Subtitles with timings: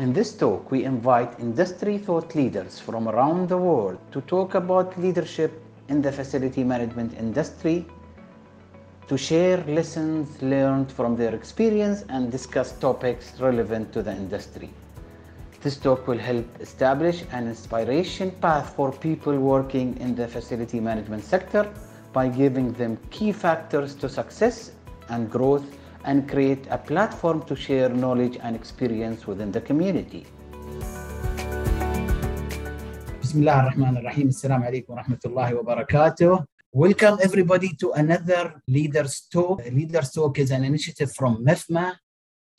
[0.00, 4.98] In this talk, we invite industry thought leaders from around the world to talk about
[4.98, 7.84] leadership in the facility management industry,
[9.08, 14.70] to share lessons learned from their experience and discuss topics relevant to the industry.
[15.60, 21.24] This talk will help establish an inspiration path for people working in the facility management
[21.24, 21.70] sector
[22.14, 24.72] by giving them key factors to success
[25.10, 30.25] and growth and create a platform to share knowledge and experience within the community.
[33.23, 39.63] بسم الله الرحمن الرحيم السلام عليكم ورحمة الله وبركاته Welcome everybody to another Leaders Talk.
[39.71, 41.95] Leaders Talk is an initiative from MEFMA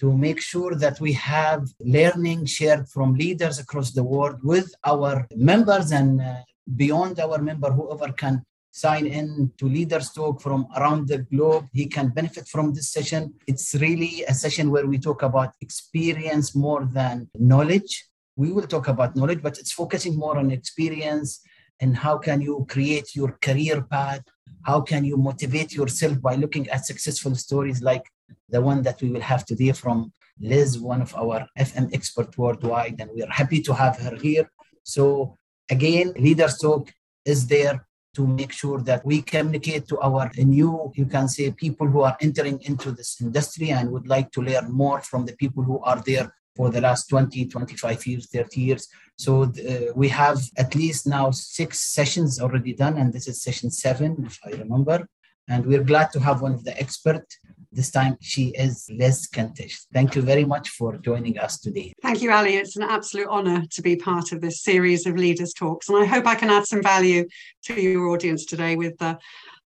[0.01, 5.27] to make sure that we have learning shared from leaders across the world with our
[5.37, 6.37] members and uh,
[6.77, 11.68] beyond our member, whoever can sign in to Leaders Talk from around the globe.
[11.74, 13.34] He can benefit from this session.
[13.48, 18.06] It's really a session where we talk about experience more than knowledge.
[18.36, 21.42] We will talk about knowledge, but it's focusing more on experience
[21.82, 24.24] and how can you create your career path.
[24.64, 28.06] How can you motivate yourself by looking at successful stories like
[28.50, 32.98] the one that we will have today from Liz, one of our FM expert worldwide,
[33.00, 34.50] and we are happy to have her here.
[34.84, 35.38] So
[35.70, 36.94] again, Leaders Talk
[37.26, 41.88] is there to make sure that we communicate to our new, you can say, people
[41.88, 45.64] who are entering into this industry and would like to learn more from the people
[45.64, 48.88] who are there for the last 20, 25 years, 30 years.
[49.18, 53.72] So uh, we have at least now six sessions already done, and this is session
[53.72, 55.08] seven, if I remember.
[55.48, 57.38] And we're glad to have one of the experts
[57.72, 59.86] this time she is Liz Kentish.
[59.94, 61.94] Thank you very much for joining us today.
[62.02, 62.56] Thank you, Ali.
[62.56, 65.88] It's an absolute honour to be part of this series of Leaders Talks.
[65.88, 67.28] And I hope I can add some value
[67.66, 69.18] to your audience today with uh,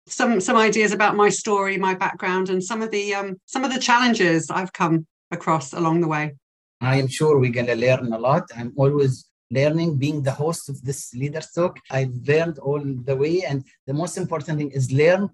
[0.06, 3.72] some, some ideas about my story, my background, and some of the um, some of
[3.72, 6.34] the challenges I've come across along the way.
[6.80, 8.44] I am sure we're going to learn a lot.
[8.56, 13.42] I'm always learning being the host of this leaders talk i've learned all the way
[13.42, 15.28] and the most important thing is learn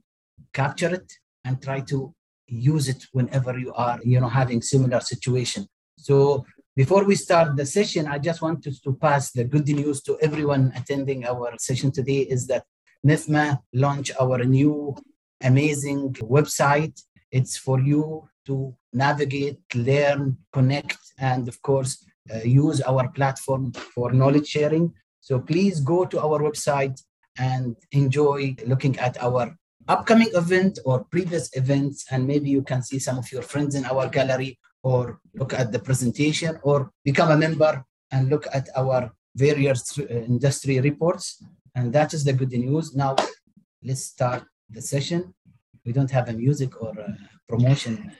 [0.54, 1.12] capture it
[1.44, 2.14] and try to
[2.48, 5.66] use it whenever you are you know having similar situation.
[5.98, 6.44] So
[6.76, 10.70] before we start the session i just wanted to pass the good news to everyone
[10.76, 12.64] attending our session today is that
[13.06, 14.94] MEFMA launched our new
[15.42, 17.00] amazing website.
[17.30, 24.12] It's for you to navigate learn connect and of course uh, use our platform for
[24.12, 24.92] knowledge sharing.
[25.20, 27.00] So please go to our website
[27.38, 29.54] and enjoy looking at our
[29.88, 33.84] upcoming event or previous events and maybe you can see some of your friends in
[33.84, 39.12] our gallery or look at the presentation or become a member and look at our
[39.34, 41.42] various uh, industry reports.
[41.74, 42.94] And that is the good news.
[42.94, 43.16] Now
[43.82, 45.34] let's start the session.
[45.84, 47.16] We don't have a music or a
[47.48, 48.12] promotion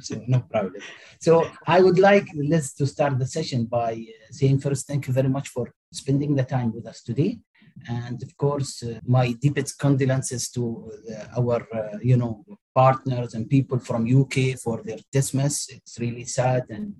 [0.00, 0.82] so no problem.
[1.20, 5.12] So i would like let's to start the session by uh, saying first thank you
[5.12, 7.38] very much for spending the time with us today
[7.88, 13.48] and of course uh, my deepest condolences to uh, our uh, you know partners and
[13.48, 16.94] people from uk for their dismiss it's really sad and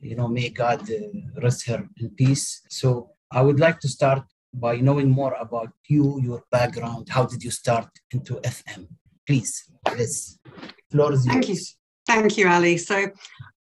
[0.00, 2.62] you know may god uh, rest her in peace.
[2.68, 7.08] So i would like to start by knowing more about you your background.
[7.08, 8.88] How did you start into fm
[9.26, 9.52] please
[9.98, 10.38] yes
[10.90, 11.34] floor is yours.
[11.34, 11.56] thank you.
[12.06, 12.76] Thank you ali.
[12.78, 13.10] So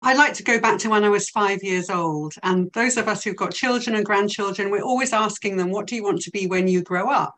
[0.03, 2.35] I like to go back to when I was five years old.
[2.43, 5.95] And those of us who've got children and grandchildren, we're always asking them, What do
[5.95, 7.35] you want to be when you grow up?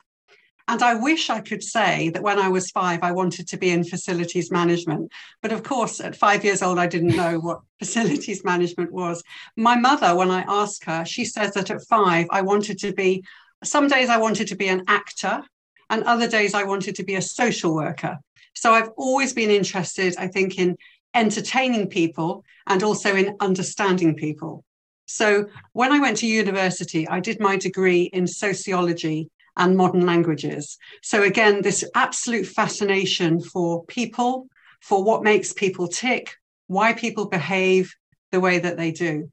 [0.68, 3.70] And I wish I could say that when I was five, I wanted to be
[3.70, 5.10] in facilities management.
[5.42, 9.24] But of course, at five years old, I didn't know what facilities management was.
[9.56, 13.24] My mother, when I asked her, she says that at five, I wanted to be,
[13.64, 15.42] some days I wanted to be an actor,
[15.90, 18.18] and other days I wanted to be a social worker.
[18.54, 20.76] So I've always been interested, I think, in
[21.14, 24.64] entertaining people and also in understanding people.
[25.06, 30.78] So when I went to university, I did my degree in sociology and modern languages.
[31.02, 34.46] So again, this absolute fascination for people,
[34.80, 36.34] for what makes people tick,
[36.66, 37.94] why people behave
[38.30, 39.30] the way that they do.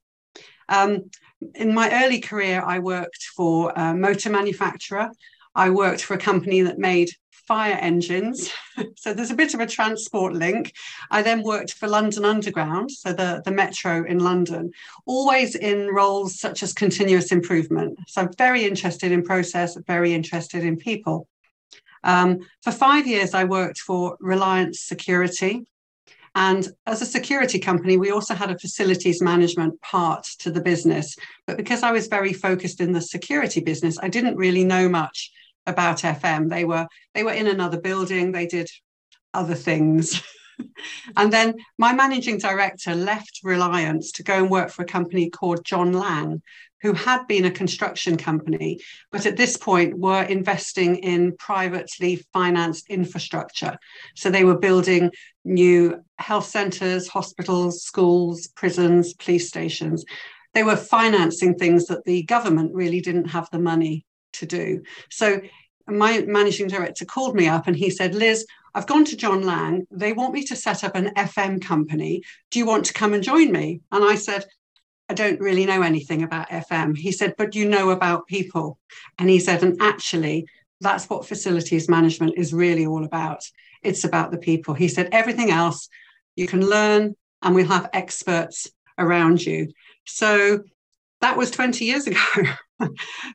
[0.68, 1.10] Um,
[1.56, 5.10] in my early career, I worked for a motor manufacturer.
[5.56, 7.10] I worked for a company that made
[7.50, 8.52] fire engines.
[8.96, 10.72] so there's a bit of a transport link.
[11.10, 14.72] I then worked for London Underground, so the, the metro in London,
[15.08, 17.98] always in roles such as continuous improvement.
[18.08, 21.28] So I'm very interested in process, very interested in people.
[22.04, 25.66] Um, for five years, I worked for Reliance Security.
[26.36, 31.16] And as a security company, we also had a facilities management part to the business.
[31.48, 35.32] But because I was very focused in the security business, I didn't really know much
[35.70, 36.50] about FM.
[36.50, 38.32] They were they were in another building.
[38.32, 38.70] They did
[39.34, 40.22] other things.
[41.18, 45.66] and then my managing director left Reliance to go and work for a company called
[45.66, 46.42] John Laing,
[46.82, 48.80] who had been a construction company,
[49.12, 53.78] but at this point were investing in privately financed infrastructure.
[54.16, 55.12] So they were building
[55.44, 60.06] new health centres, hospitals, schools, prisons, police stations.
[60.54, 64.84] They were financing things that the government really didn't have the money to do.
[65.10, 65.42] So
[65.88, 68.46] my managing director called me up and he said, Liz,
[68.76, 69.88] I've gone to John Laing.
[69.92, 72.24] They want me to set up an FM company.
[72.52, 73.82] Do you want to come and join me?
[73.92, 74.46] And I said,
[75.10, 76.96] I don't really know anything about FM.
[76.96, 78.78] He said, but you know about people.
[79.18, 80.46] And he said, and actually,
[80.82, 83.44] that's what facilities management is really all about.
[83.82, 84.76] It's about the people.
[84.76, 85.90] He said, everything else
[86.36, 88.68] you can learn, and we'll have experts
[88.98, 89.70] around you.
[90.06, 90.64] So
[91.22, 92.20] that was 20 years ago.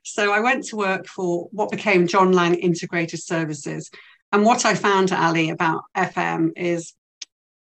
[0.03, 3.91] so I went to work for what became John Laing Integrated Services.
[4.33, 6.95] And what I found, Ali, about FM is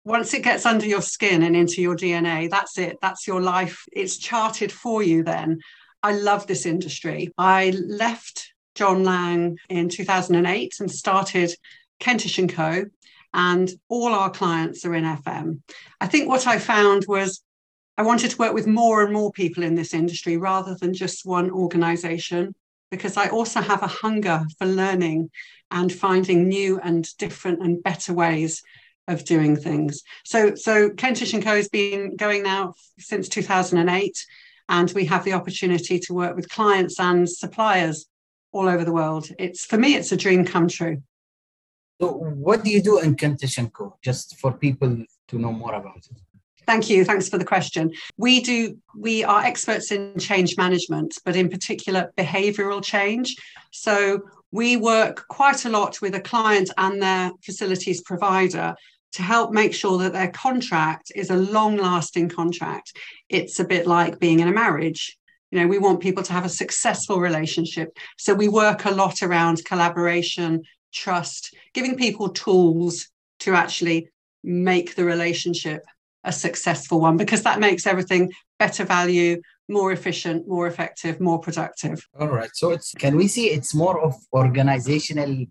[0.04, 2.98] once it gets under your skin and into your DNA, that's it.
[3.00, 3.84] That's your life.
[3.92, 5.60] It's charted for you then.
[6.02, 7.32] I love this industry.
[7.38, 11.54] I left John Laing in 2008 and started
[12.00, 12.84] Kentish & Co.
[13.34, 15.62] And all our clients are in FM.
[16.00, 17.42] I think what I found was
[17.96, 21.26] I wanted to work with more and more people in this industry rather than just
[21.26, 22.54] one organization,
[22.90, 25.30] because I also have a hunger for learning
[25.70, 28.62] and finding new and different and better ways
[29.08, 30.02] of doing things.
[30.24, 34.26] So, so Kentish and Co has been going now since 2008,
[34.68, 38.06] and we have the opportunity to work with clients and suppliers
[38.52, 39.28] all over the world.
[39.38, 41.02] It's for me, it's a dream come true.
[42.00, 43.96] So, what do you do in Kentish and Co?
[44.02, 46.20] Just for people to know more about it.
[46.66, 47.04] Thank you.
[47.04, 47.92] Thanks for the question.
[48.16, 53.34] We do, we are experts in change management, but in particular behavioral change.
[53.72, 54.22] So
[54.52, 58.74] we work quite a lot with a client and their facilities provider
[59.12, 62.96] to help make sure that their contract is a long lasting contract.
[63.28, 65.18] It's a bit like being in a marriage.
[65.50, 67.96] You know, we want people to have a successful relationship.
[68.16, 70.62] So we work a lot around collaboration,
[70.92, 73.08] trust, giving people tools
[73.40, 74.08] to actually
[74.42, 75.84] make the relationship
[76.24, 82.06] a successful one because that makes everything better value, more efficient, more effective, more productive.
[82.18, 82.50] All right.
[82.54, 85.46] So it's can we see it's more of organizational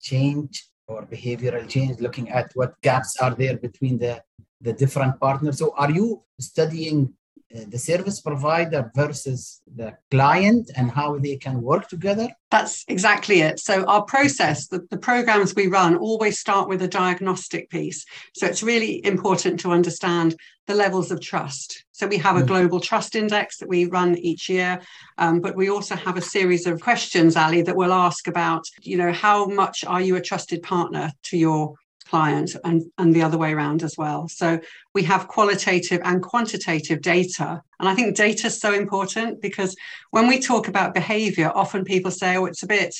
[0.00, 4.22] change or behavioral change, looking at what gaps are there between the,
[4.60, 5.58] the different partners.
[5.58, 7.12] So are you studying
[7.50, 12.28] the service provider versus the client and how they can work together?
[12.50, 13.60] That's exactly it.
[13.60, 18.04] So, our process, the, the programs we run, always start with a diagnostic piece.
[18.34, 21.84] So, it's really important to understand the levels of trust.
[21.92, 22.46] So, we have a mm.
[22.46, 24.80] global trust index that we run each year,
[25.18, 28.96] um, but we also have a series of questions, Ali, that we'll ask about, you
[28.96, 31.74] know, how much are you a trusted partner to your
[32.06, 34.28] client and, and the other way around as well.
[34.28, 34.60] So
[34.94, 37.62] we have qualitative and quantitative data.
[37.80, 39.76] And I think data is so important because
[40.10, 42.94] when we talk about behavior, often people say, oh, it's a bit,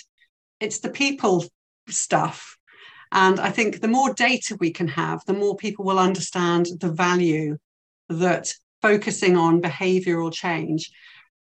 [0.61, 1.45] it's the people
[1.89, 2.57] stuff.
[3.13, 6.91] And I think the more data we can have, the more people will understand the
[6.91, 7.59] value
[8.09, 10.91] that focusing on behavioral change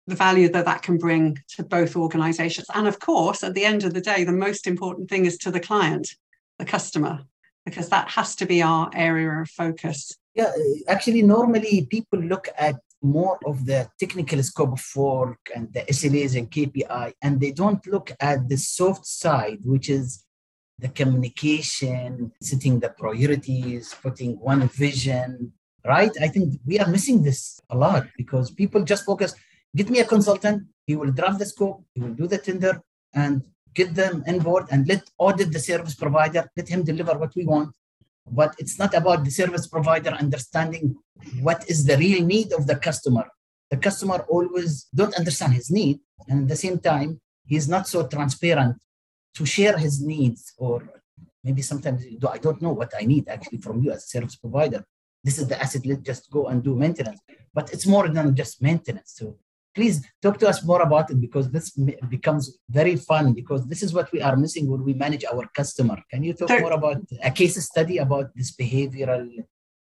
[0.07, 3.85] the value that that can bring to both organizations and of course at the end
[3.85, 6.17] of the day the most important thing is to the client
[6.59, 7.21] the customer
[7.65, 10.17] because that has to be our area of focus.
[10.35, 10.53] Yeah,
[10.89, 16.37] actually, normally people look at more of the technical scope of work and the SLAs
[16.39, 20.25] and KPI, and they don't look at the soft side, which is
[20.79, 25.53] the communication, setting the priorities, putting one vision,
[25.85, 26.13] right?
[26.21, 29.35] I think we are missing this a lot because people just focus,
[29.77, 32.83] get me a consultant, he will draft the scope, he will do the tender,
[33.15, 33.43] and
[33.75, 37.45] get them on board and let audit the service provider, let him deliver what we
[37.45, 37.75] want.
[38.31, 40.97] But it's not about the service provider understanding
[41.41, 43.27] what is the real need of the customer.
[43.71, 48.07] The customer always don't understand his need, and at the same time, he's not so
[48.07, 48.77] transparent
[49.35, 50.83] to share his needs, or
[51.43, 54.85] maybe sometimes I don't know what I need actually from you as a service provider.
[55.25, 55.87] This is the asset.
[55.87, 57.21] Let's just go and do maintenance.
[57.55, 59.15] But it's more than just maintenance.
[59.17, 59.39] So
[59.75, 61.71] please talk to us more about it because this
[62.09, 65.99] becomes very fun because this is what we are missing when we manage our customer
[66.11, 69.29] can you talk more about a case study about this behavioral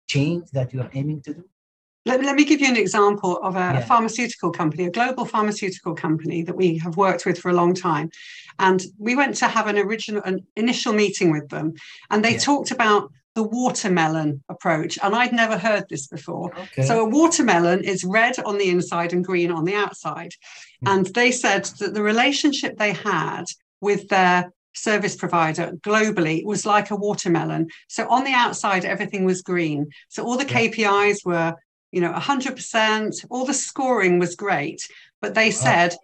[0.09, 1.45] change that you're aiming to do
[2.07, 3.79] let, let me give you an example of a, yeah.
[3.79, 7.75] a, pharmaceutical company, a global pharmaceutical company that we have worked with for a long
[7.75, 8.11] time.
[8.59, 11.75] And we went to have an original, an initial meeting with them,
[12.11, 12.39] and they yeah.
[12.39, 14.99] talked about the watermelon approach.
[15.03, 16.53] And I'd never heard this before.
[16.59, 16.83] Okay.
[16.83, 20.33] So, a watermelon is red on the inside and green on the outside.
[20.85, 20.93] Mm.
[20.93, 23.45] And they said that the relationship they had
[23.81, 27.69] with their service provider globally was like a watermelon.
[27.89, 29.91] So on the outside, everything was green.
[30.09, 31.55] So all the KPIs were,
[31.93, 34.87] you know, 100%, all the scoring was great.
[35.21, 35.95] But they said,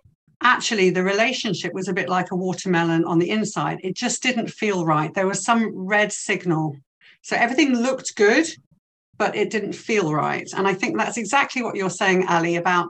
[0.42, 3.78] actually, the relationship was a bit like a watermelon on the inside.
[3.82, 5.14] It just didn't feel right.
[5.14, 6.76] There was some red signal.
[7.26, 8.46] So everything looked good,
[9.18, 10.48] but it didn't feel right.
[10.56, 12.88] And I think that's exactly what you're saying, Ali, about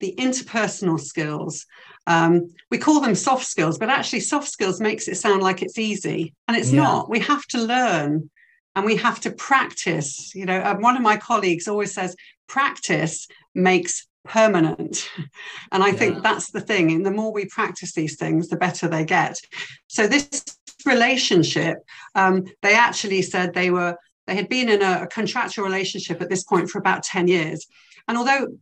[0.00, 1.66] the interpersonal skills
[2.06, 5.78] um, we call them soft skills, but actually, soft skills makes it sound like it's
[5.78, 6.82] easy, and it's yeah.
[6.82, 7.08] not.
[7.08, 8.30] We have to learn
[8.76, 10.34] and we have to practice.
[10.34, 12.16] You know, um, one of my colleagues always says,
[12.48, 15.08] practice makes permanent.
[15.72, 15.94] And I yeah.
[15.94, 16.92] think that's the thing.
[16.92, 19.36] And the more we practice these things, the better they get.
[19.88, 20.42] So, this
[20.86, 21.78] relationship,
[22.14, 23.96] um, they actually said they were.
[24.26, 27.66] They had been in a, a contractual relationship at this point for about 10 years.
[28.08, 28.56] And although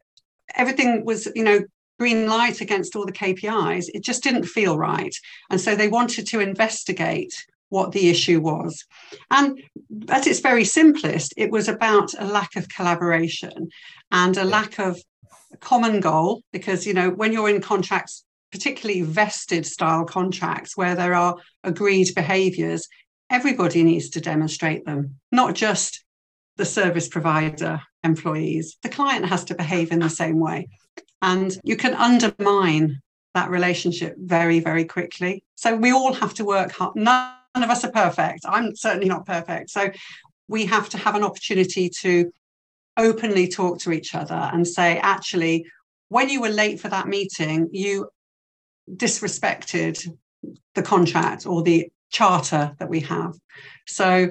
[0.57, 1.61] everything was, you know,
[2.01, 5.15] green light against all the KPIs, it just didn't feel right.
[5.51, 8.85] And so they wanted to investigate what the issue was.
[9.31, 9.63] And
[10.09, 13.71] at its very simplest, it was about a lack of collaboration
[14.11, 15.01] and a lack of
[15.61, 16.43] common goal.
[16.53, 22.15] Because, you know, when you're in contracts, particularly vested style contracts where there are agreed
[22.15, 22.87] behaviors,
[23.31, 26.05] everybody needs to demonstrate them, not just
[26.57, 28.77] the service provider employees.
[28.83, 30.69] The client has to behave in the same way.
[31.23, 33.01] And you can undermine
[33.35, 35.43] that relationship very, very quickly.
[35.55, 36.95] So we all have to work hard.
[36.97, 38.41] None of us are perfect.
[38.47, 39.71] I'm certainly not perfect.
[39.71, 39.91] So
[40.49, 42.31] we have to have an opportunity to
[42.99, 45.65] openly talk to each other and say, actually,
[46.11, 48.11] when you were late for that meeting, you
[48.91, 50.09] disrespected
[50.75, 53.35] the contract or the charter that we have.
[53.87, 54.31] So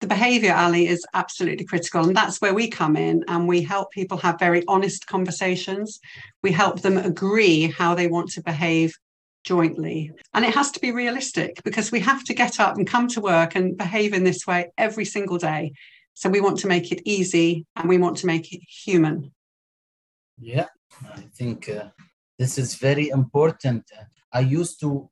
[0.00, 3.90] the behavior ali is absolutely critical and that's where we come in and we help
[3.92, 6.00] people have very honest conversations.
[6.42, 8.94] We help them agree how they want to behave
[9.44, 10.10] jointly.
[10.32, 13.20] And it has to be realistic because we have to get up and come to
[13.20, 15.72] work and behave in this way every single day.
[16.14, 19.32] So we want to make it easy and we want to make it human.
[20.38, 20.68] Yeah
[21.12, 21.88] i think uh,
[22.38, 23.82] this is very important
[24.32, 25.10] i used to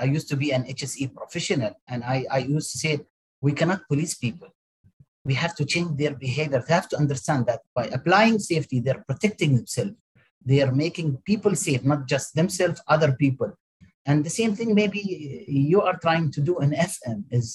[0.00, 3.00] i used to be an hse professional and i i used to say
[3.44, 4.48] we cannot police people.
[5.30, 6.60] We have to change their behavior.
[6.66, 9.96] They have to understand that by applying safety, they're protecting themselves.
[10.50, 13.50] They are making people safe, not just themselves, other people.
[14.06, 15.00] And the same thing maybe
[15.68, 17.46] you are trying to do in FM is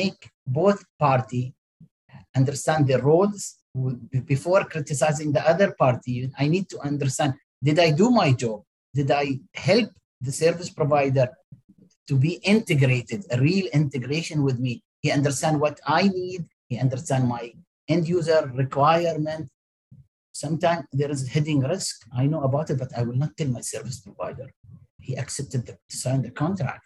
[0.00, 1.54] make both party
[2.36, 3.42] understand their roles
[4.32, 6.30] before criticizing the other party.
[6.38, 8.62] I need to understand, did I do my job?
[8.94, 9.90] Did I help
[10.20, 11.28] the service provider
[12.08, 14.82] to be integrated, a real integration with me?
[15.00, 16.46] He understand what I need.
[16.68, 17.52] He understand my
[17.88, 19.48] end user requirement.
[20.32, 22.06] Sometimes there is hidden risk.
[22.16, 24.50] I know about it, but I will not tell my service provider.
[24.98, 26.84] He accepted to sign the contract.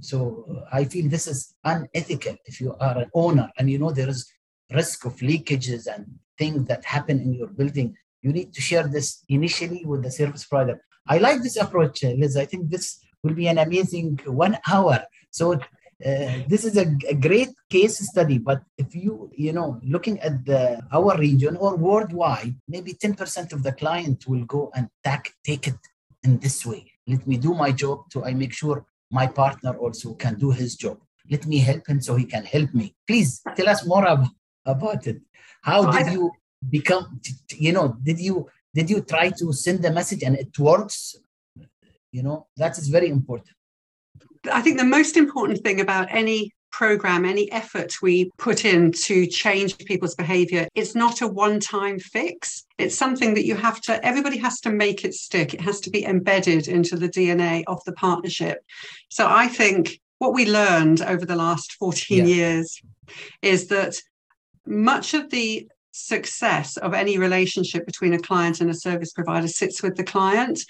[0.00, 2.36] So I feel this is unethical.
[2.44, 4.30] If you are an owner and you know there is
[4.72, 6.06] risk of leakages and
[6.38, 10.44] things that happen in your building, you need to share this initially with the service
[10.44, 10.80] provider.
[11.08, 12.36] I like this approach, uh, Liz.
[12.36, 15.04] I think this will be an amazing one hour.
[15.30, 15.60] So
[16.04, 20.44] uh, this is a, a, great case study but if you you know looking at
[20.44, 25.66] the our region or worldwide maybe 10% of the client will go and take, take
[25.68, 25.78] it
[26.22, 30.12] in this way let me do my job so i make sure my partner also
[30.12, 30.98] can do his job
[31.30, 34.28] let me help him so he can help me please tell us more about,
[34.66, 35.18] about it
[35.62, 36.30] how did you
[36.70, 37.20] become
[37.52, 41.16] you know did you did you try to send the message and it works
[42.12, 43.56] you know that is very important
[44.52, 49.26] I think the most important thing about any program, any effort we put in to
[49.26, 52.64] change people's behavior, it's not a one time fix.
[52.76, 55.54] It's something that you have to, everybody has to make it stick.
[55.54, 58.62] It has to be embedded into the DNA of the partnership.
[59.08, 62.34] So I think what we learned over the last 14 yeah.
[62.34, 62.82] years
[63.40, 63.96] is that
[64.66, 69.82] much of the success of any relationship between a client and a service provider sits
[69.82, 70.60] with the client.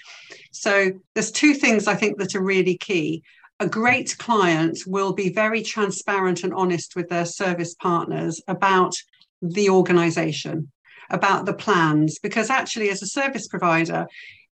[0.51, 3.23] So there's two things I think that are really key
[3.59, 8.93] a great client will be very transparent and honest with their service partners about
[9.41, 10.71] the organization,
[11.09, 14.05] about the plans, because actually, as a service provider,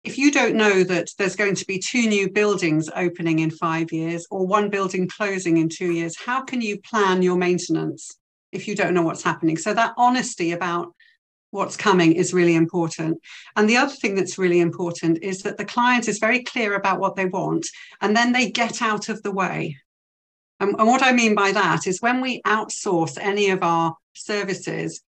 [0.03, 3.91] if you don't know that there's going to be two new buildings opening in five
[3.91, 8.17] years or one building closing in two years, how can you plan your maintenance
[8.55, 9.57] if you don't know what's happening?
[9.57, 10.93] So, that honesty about
[11.51, 13.19] what's coming is really important.
[13.55, 16.99] And the other thing that's really important is that the client is very clear about
[16.99, 17.65] what they want
[18.01, 19.77] and then they get out of the way.
[20.59, 25.01] And, and what I mean by that is when we outsource any of our services,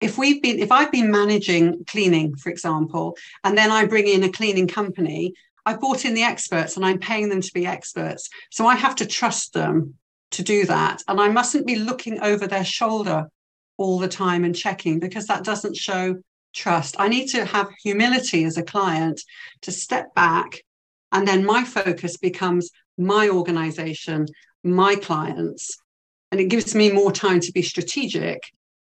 [0.00, 4.22] if we've been if I've been managing cleaning, for example, and then I bring in
[4.22, 5.34] a cleaning company,
[5.66, 8.30] I've brought in the experts and I'm paying them to be experts.
[8.50, 9.94] So I have to trust them
[10.32, 11.02] to do that.
[11.08, 13.28] And I mustn't be looking over their shoulder
[13.76, 16.16] all the time and checking because that doesn't show
[16.52, 16.96] trust.
[16.98, 19.20] I need to have humility as a client
[19.62, 20.62] to step back.
[21.12, 24.26] And then my focus becomes my organization,
[24.62, 25.76] my clients.
[26.30, 28.40] And it gives me more time to be strategic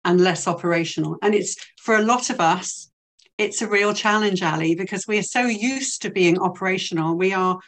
[0.06, 1.18] and less operational.
[1.22, 2.90] And it's for a lot of us,
[3.38, 7.18] it's a real challenge, Ali, because we are so used to being operational.
[7.18, 7.60] We are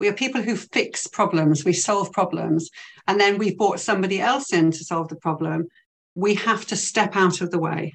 [0.00, 2.70] we are people who fix problems, we solve problems,
[3.06, 5.68] and then we've brought somebody else in to solve the problem.
[6.14, 7.94] We have to step out of the way.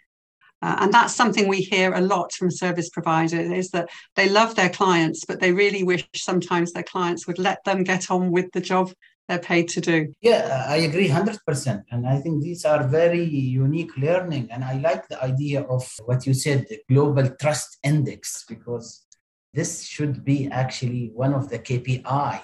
[0.64, 4.56] Uh, and that's something we hear a lot from service providers is that they love
[4.56, 8.52] their clients, but they really wish sometimes their clients would let them get on with
[8.54, 8.92] the job
[9.28, 10.14] they're paid to do.
[10.22, 11.84] Yeah, I agree 100%.
[11.92, 14.50] And I think these are very unique learning.
[14.52, 19.06] And I like the idea of what you said, the Global Trust Index, because
[19.54, 22.42] this should be actually one of the KPI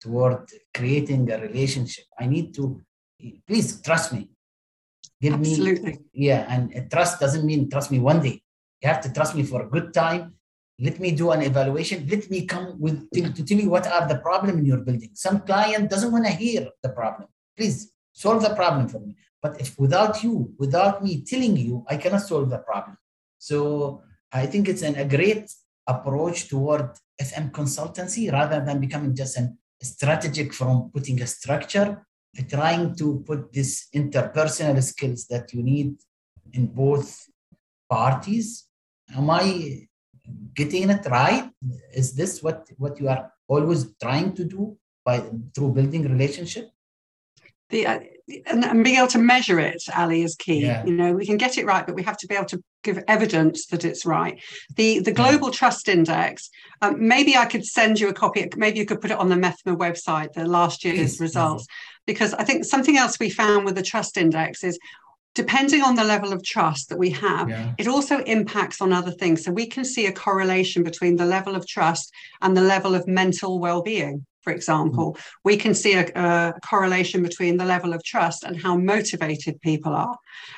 [0.00, 2.04] toward creating a relationship.
[2.18, 2.82] I need to,
[3.46, 4.30] please trust me.
[5.20, 5.92] Give Absolutely.
[5.92, 6.46] me, yeah.
[6.48, 8.42] And trust doesn't mean trust me one day.
[8.82, 10.36] You have to trust me for a good time
[10.78, 14.06] let me do an evaluation let me come with to, to tell you what are
[14.06, 18.42] the problem in your building some client doesn't want to hear the problem please solve
[18.42, 22.50] the problem for me but if without you without me telling you i cannot solve
[22.50, 22.96] the problem
[23.38, 25.50] so i think it's an, a great
[25.86, 26.90] approach toward
[27.20, 31.88] fm consultancy rather than becoming just an strategic from putting a structure
[32.50, 35.94] trying to put this interpersonal skills that you need
[36.52, 37.28] in both
[37.88, 38.68] parties
[39.16, 39.86] am i
[40.54, 41.50] getting it right?
[41.94, 45.22] Is this what, what you are always trying to do by
[45.54, 46.70] through building relationship?
[47.70, 48.00] The, uh,
[48.46, 50.62] and, and, being able to measure it, Ali, is key.
[50.62, 50.84] Yeah.
[50.84, 53.02] You know, we can get it right, but we have to be able to give
[53.06, 54.40] evidence that it's right.
[54.74, 55.58] The the Global yeah.
[55.58, 56.50] Trust Index.
[56.82, 58.48] Um, maybe I could send you a copy.
[58.56, 61.20] Maybe you could put it on the MEFMA website, the last year's yes.
[61.20, 61.66] results,
[62.06, 64.78] because I think something else we found with the Trust Index is
[65.36, 67.74] depending on the level of trust that we have, yeah.
[67.76, 69.44] it also impacts on other things.
[69.44, 72.10] So we can see a correlation between the level of trust
[72.40, 74.24] and the level of mental well being.
[74.46, 75.22] For example, mm.
[75.44, 79.92] we can see a, a, correlation between the level of trust and how motivated people
[79.92, 80.16] are.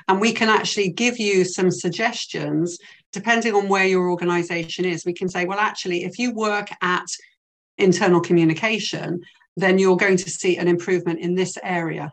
[0.08, 2.78] And we can actually give you some suggestions
[3.12, 5.06] depending on where your organization is.
[5.06, 7.06] We can say, well, actually, if you work at
[7.78, 9.22] internal communication,
[9.56, 12.12] then you're going to see an improvement in this area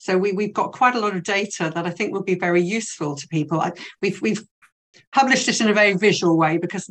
[0.00, 2.62] so we, we've got quite a lot of data that I think will be very
[2.62, 3.60] useful to people.
[3.60, 4.42] I, we've, we've
[5.12, 6.90] published it in a very visual way because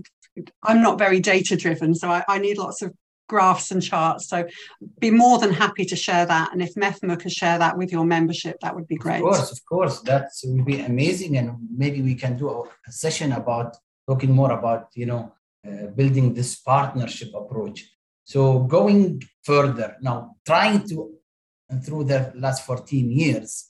[0.63, 1.95] I'm not very data driven.
[1.95, 2.93] So I, I need lots of
[3.29, 4.27] graphs and charts.
[4.27, 4.37] So
[4.99, 6.51] be more than happy to share that.
[6.51, 9.21] And if MEFMA could share that with your membership, that would be great.
[9.23, 9.95] Of course, of course.
[10.01, 11.37] That would be amazing.
[11.37, 11.47] And
[11.83, 12.47] maybe we can do
[12.89, 15.23] a session about talking more about, you know,
[15.67, 17.79] uh, building this partnership approach.
[18.23, 21.19] So going further now, trying to
[21.69, 23.69] and through the last 14 years,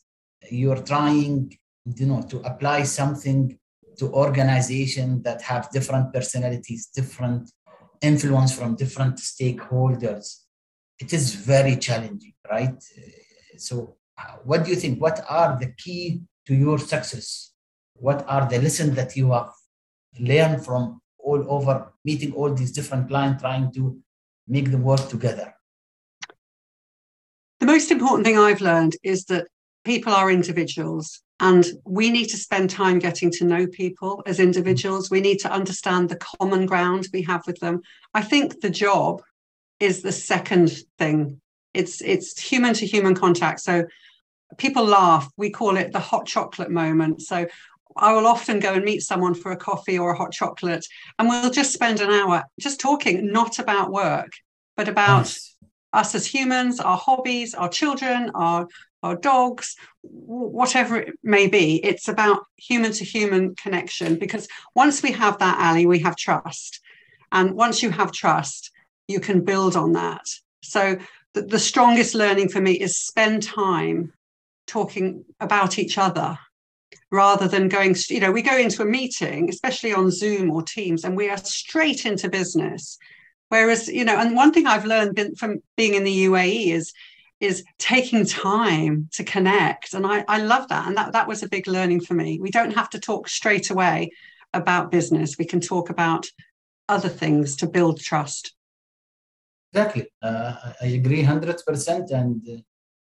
[0.50, 3.58] you're trying, you know, to apply something
[3.98, 7.52] to organizations that have different personalities, different
[8.02, 10.42] influence from different stakeholders.
[11.00, 12.76] It is very challenging, right?
[13.58, 15.02] So, uh, what do you think?
[15.02, 17.54] What are the key to your success?
[17.94, 19.52] What are the lessons that you have
[20.20, 24.00] learned from all over meeting all these different clients, trying to
[24.48, 25.54] make them work together?
[27.60, 29.48] The most important thing I've learned is that
[29.84, 35.10] people are individuals and we need to spend time getting to know people as individuals.
[35.10, 37.82] We need to understand the common ground we have with them.
[38.14, 39.22] I think the job
[39.80, 41.40] is the second thing.
[41.74, 43.62] It's it's human to human contact.
[43.62, 43.86] So
[44.58, 45.30] people laugh.
[45.38, 47.22] We call it the hot chocolate moment.
[47.22, 47.48] So
[47.96, 50.86] I will often go and meet someone for a coffee or a hot chocolate,
[51.18, 54.32] and we'll just spend an hour just talking, not about work,
[54.76, 55.50] but about nice
[55.94, 58.68] us as humans, our hobbies, our children, our
[59.04, 61.84] our dogs, whatever it may be.
[61.84, 66.82] It's about human to human connection because once we have that, Ali, we have trust.
[67.32, 68.72] And once you have trust,
[69.08, 70.26] you can build on that.
[70.62, 70.98] So
[71.34, 74.14] the, the strongest learning for me is spend time
[74.68, 76.38] talking about each other
[77.12, 81.04] rather than going, you know, we go into a meeting, especially on Zoom or Teams,
[81.04, 82.98] and we are straight into business.
[83.50, 86.94] Whereas, you know, and one thing I've learned from being in the UAE is
[87.40, 89.94] is taking time to connect.
[89.94, 90.88] And I, I love that.
[90.88, 92.40] And that, that was a big learning for me.
[92.40, 94.12] We don't have to talk straight away
[94.54, 95.38] about business.
[95.38, 96.28] We can talk about
[96.88, 98.54] other things to build trust.
[99.72, 100.08] Exactly.
[100.22, 102.12] Uh, I agree 100%.
[102.12, 102.62] And uh,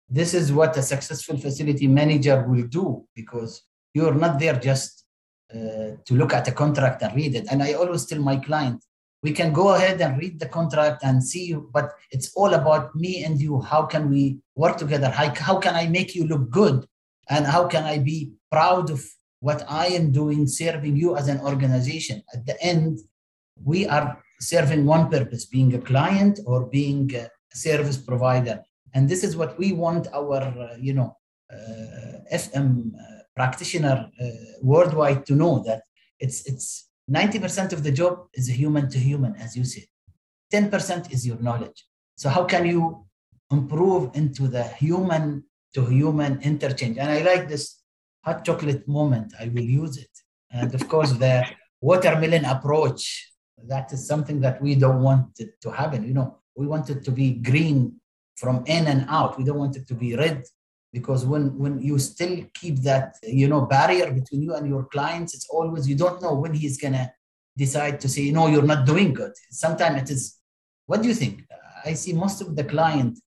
[0.08, 3.62] this is what a successful facility manager will do because
[3.94, 5.04] you're not there just
[5.52, 7.46] uh, to look at a contract and read it.
[7.50, 8.84] And I always tell my client,
[9.22, 13.24] we can go ahead and read the contract and see but it's all about me
[13.24, 13.60] and you.
[13.60, 15.10] How can we work together?
[15.10, 16.86] How, how can i make you look good?
[17.28, 19.04] And how can i be proud of
[19.40, 22.22] what i am doing serving you as an organization?
[22.34, 23.00] At the end
[23.62, 28.62] we are serving one purpose being a client or being a service provider.
[28.94, 31.16] And this is what we want our uh, you know
[31.52, 34.26] uh, fm uh, practitioner uh,
[34.62, 35.82] worldwide to know that
[36.18, 39.84] it's it's 90% of the job is human to human, as you said.
[40.52, 41.84] 10% is your knowledge.
[42.16, 43.06] So how can you
[43.50, 45.44] improve into the human
[45.74, 46.98] to human interchange?
[46.98, 47.82] And I like this
[48.24, 49.32] hot chocolate moment.
[49.40, 50.10] I will use it.
[50.50, 51.46] And of course, the
[51.80, 53.32] watermelon approach.
[53.66, 56.06] That is something that we don't want it to happen.
[56.06, 58.00] You know, we want it to be green
[58.36, 59.36] from in and out.
[59.36, 60.44] We don't want it to be red
[60.92, 65.34] because when when you still keep that you know barrier between you and your clients
[65.34, 67.12] it's always you don't know when he's gonna
[67.56, 69.32] decide to say no you're not doing good.
[69.50, 70.38] Sometimes it is
[70.86, 71.44] what do you think?
[71.84, 73.18] I see most of the client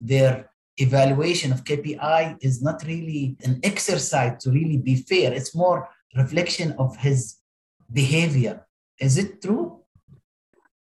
[0.00, 5.32] their evaluation of kpi is not really an exercise to really be fair.
[5.32, 7.36] It's more reflection of his
[7.92, 8.66] behavior.
[8.98, 9.80] Is it true?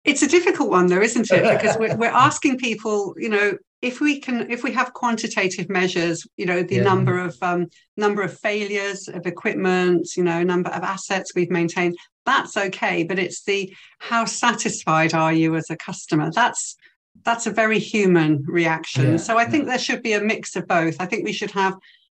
[0.03, 1.43] It's a difficult one though isn't it?
[1.55, 6.25] Because we're, we're asking people you know if we can if we have quantitative measures
[6.37, 6.83] you know the yeah.
[6.83, 7.67] number of um,
[7.97, 13.17] number of failures of equipment you know number of assets we've maintained that's okay but
[13.19, 16.75] it's the how satisfied are you as a customer that's
[17.23, 19.17] that's a very human reaction yeah.
[19.17, 21.75] so i think there should be a mix of both i think we should have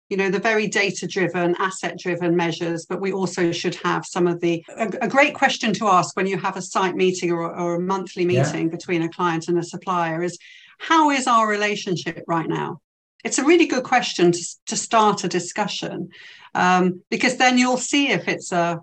[0.08, 4.26] you know the very data driven asset driven measures but we also should have some
[4.26, 7.56] of the a, a, great question to ask when you have a site meeting or,
[7.56, 8.76] or a monthly meeting yeah.
[8.76, 10.36] between a client and a supplier is
[10.82, 12.80] how is our relationship right now?
[13.24, 16.08] It's a really good question to, to start a discussion
[16.56, 18.80] um, because then you'll see if it's a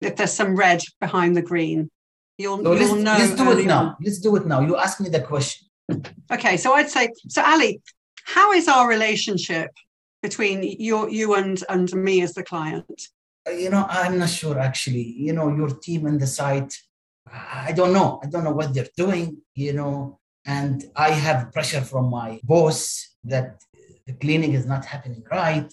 [0.00, 1.90] if there's some red behind the green.
[2.36, 3.16] You'll, so you'll let's, know.
[3.18, 3.80] Let's do it now.
[3.80, 3.96] On.
[4.00, 4.60] Let's do it now.
[4.60, 5.66] You ask me the question.
[6.30, 7.80] Okay, so I'd say so, Ali.
[8.24, 9.70] How is our relationship
[10.22, 13.02] between you, you and and me as the client?
[13.48, 15.06] Uh, you know, I'm not sure actually.
[15.26, 16.76] You know, your team and the site.
[17.32, 18.20] I don't know.
[18.22, 19.38] I don't know what they're doing.
[19.54, 23.60] You know, and I have pressure from my boss that
[24.06, 25.70] the cleaning is not happening right.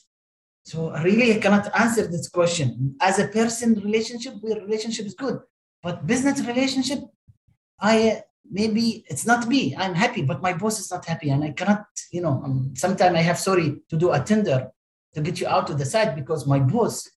[0.64, 2.96] So really, I cannot answer this question.
[3.00, 5.40] As a person, relationship, relationship is good,
[5.82, 7.00] but business relationship,
[7.80, 9.76] I maybe it's not me.
[9.78, 11.86] I'm happy, but my boss is not happy, and I cannot.
[12.12, 14.72] You know, um, sometimes I have sorry to do a tender
[15.14, 17.10] to get you out of the site because my boss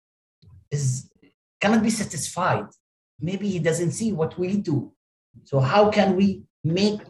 [0.71, 1.11] is
[1.61, 2.67] cannot be satisfied.
[3.19, 4.93] Maybe he doesn't see what we do.
[5.43, 7.01] So how can we make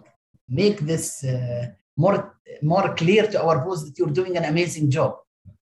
[0.49, 5.17] make this uh, more more clear to our boss that you're doing an amazing job.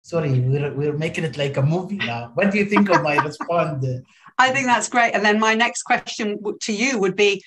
[0.01, 2.31] Sorry we're, we're making it like a movie now.
[2.33, 3.85] What do you think of my response?
[4.37, 5.13] I think that's great.
[5.13, 7.43] And then my next question to you would be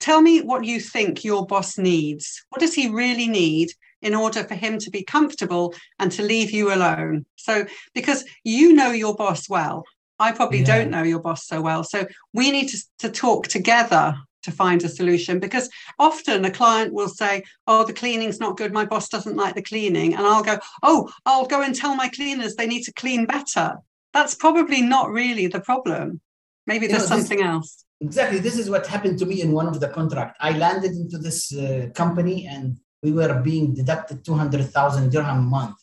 [0.00, 2.44] tell me what you think your boss needs.
[2.50, 6.50] What does he really need in order for him to be comfortable and to leave
[6.50, 7.26] you alone?
[7.36, 9.84] So because you know your boss well.
[10.18, 10.78] I probably yeah.
[10.78, 11.84] don't know your boss so well.
[11.84, 14.16] So we need to, to talk together
[14.46, 18.72] to find a solution because often a client will say oh the cleaning's not good.
[18.72, 20.14] My boss doesn't like the cleaning.
[20.14, 23.68] And i'll go oh i'll go and tell my cleaners they need to clean better.
[24.14, 26.20] That's probably not really the problem.
[26.66, 27.84] Maybe there's know, something this, else.
[28.00, 28.38] Exactly.
[28.38, 30.36] This is what happened to me in one of the contract.
[30.40, 35.76] I landed into this uh, company and we were being deducted 200000 dirham a month.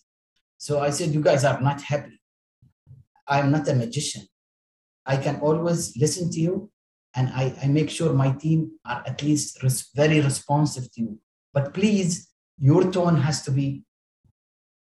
[0.57, 2.19] So i said you guys are not happy.
[3.27, 4.23] I'm not a magician.
[5.05, 6.71] I can always listen to you
[7.15, 11.19] and I, I make sure my team are at least res- very responsive to you.
[11.53, 13.83] But please, your tone has to be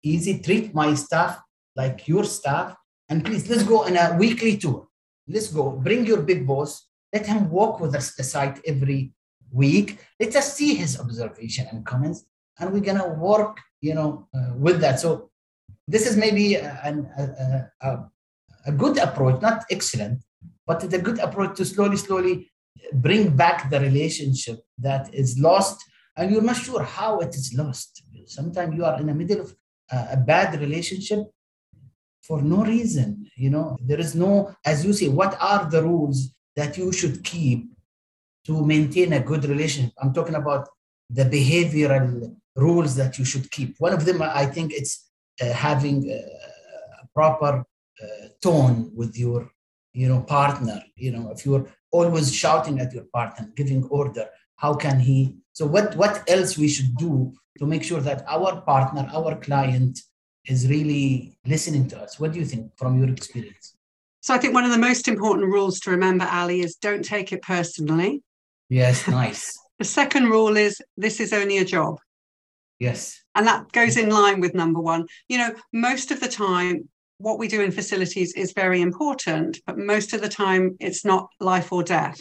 [0.03, 0.41] easy.
[0.41, 1.41] Treat my staff
[1.77, 2.75] like your staff.
[3.09, 4.89] And please, let's go on a weekly tour.
[5.27, 5.71] Let's go.
[5.71, 6.89] Bring your big boss.
[7.13, 9.13] Let him walk with us the site every
[9.51, 9.99] week.
[10.21, 12.25] Let us see his observation and comments,
[12.59, 15.01] and we're gonna work, you know, uh, with that.
[15.01, 15.31] So
[15.87, 16.69] this is maybe a,
[17.23, 18.11] a, a,
[18.67, 20.23] a good approach, not excellent,
[20.67, 22.51] but it's a good approach to slowly, slowly
[22.93, 25.85] bring back the relationship that is lost,
[26.17, 28.03] and you're not sure how it is lost.
[28.27, 29.55] Sometimes you are in the middle of
[29.91, 31.21] a bad relationship
[32.23, 33.31] for no reason.
[33.37, 37.25] You know, there is no, as you say, what are the rules that you should
[37.25, 37.71] keep
[38.47, 39.93] to maintain a good relationship?
[40.01, 40.69] I'm talking about
[41.09, 43.77] the behavioral rules that you should keep.
[43.79, 45.09] One of them, I think, it's
[45.41, 47.65] uh, having a proper
[48.03, 49.51] uh, tone with your
[49.93, 54.75] you know partner you know if you're always shouting at your partner giving order how
[54.75, 59.09] can he so what what else we should do to make sure that our partner
[59.13, 59.99] our client
[60.47, 63.77] is really listening to us what do you think from your experience
[64.21, 67.33] so i think one of the most important rules to remember ali is don't take
[67.33, 68.23] it personally
[68.69, 69.59] Yes, nice.
[69.79, 71.99] The second rule is this is only a job.
[72.79, 73.21] Yes.
[73.35, 75.07] And that goes in line with number one.
[75.29, 76.89] You know, most of the time,
[77.19, 81.29] what we do in facilities is very important, but most of the time, it's not
[81.41, 82.21] life or death.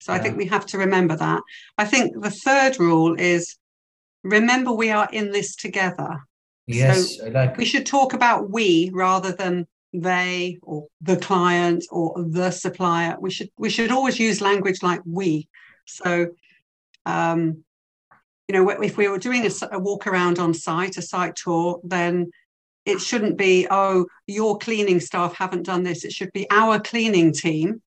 [0.00, 0.18] So yeah.
[0.18, 1.42] I think we have to remember that.
[1.76, 3.56] I think the third rule is
[4.22, 6.20] remember we are in this together.
[6.66, 12.14] Yes, so like we should talk about we rather than they or the client or
[12.16, 13.16] the supplier.
[13.20, 15.48] We should we should always use language like we.
[15.86, 16.28] So
[17.04, 17.64] um,
[18.48, 21.80] you know, if we were doing a, a walk around on site, a site tour,
[21.84, 22.30] then
[22.90, 26.04] it shouldn't be, oh, your cleaning staff haven't done this.
[26.04, 27.82] It should be our cleaning team.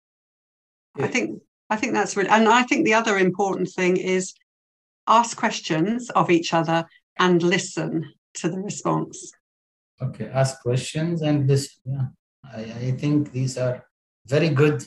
[0.97, 1.07] Yeah.
[1.07, 4.35] I think I think that's really, and I think the other important thing is
[5.07, 6.87] ask questions of each other
[7.19, 9.33] and listen to the response.
[10.01, 11.79] Okay, ask questions and this.
[11.85, 12.07] Yeah,
[12.45, 13.87] I, I think these are
[14.27, 14.87] very good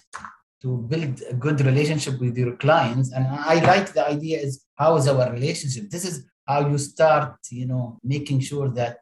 [0.61, 3.11] to build a good relationship with your clients.
[3.11, 5.89] And I like the idea is how is our relationship?
[5.89, 8.99] This is how you start, you know, making sure that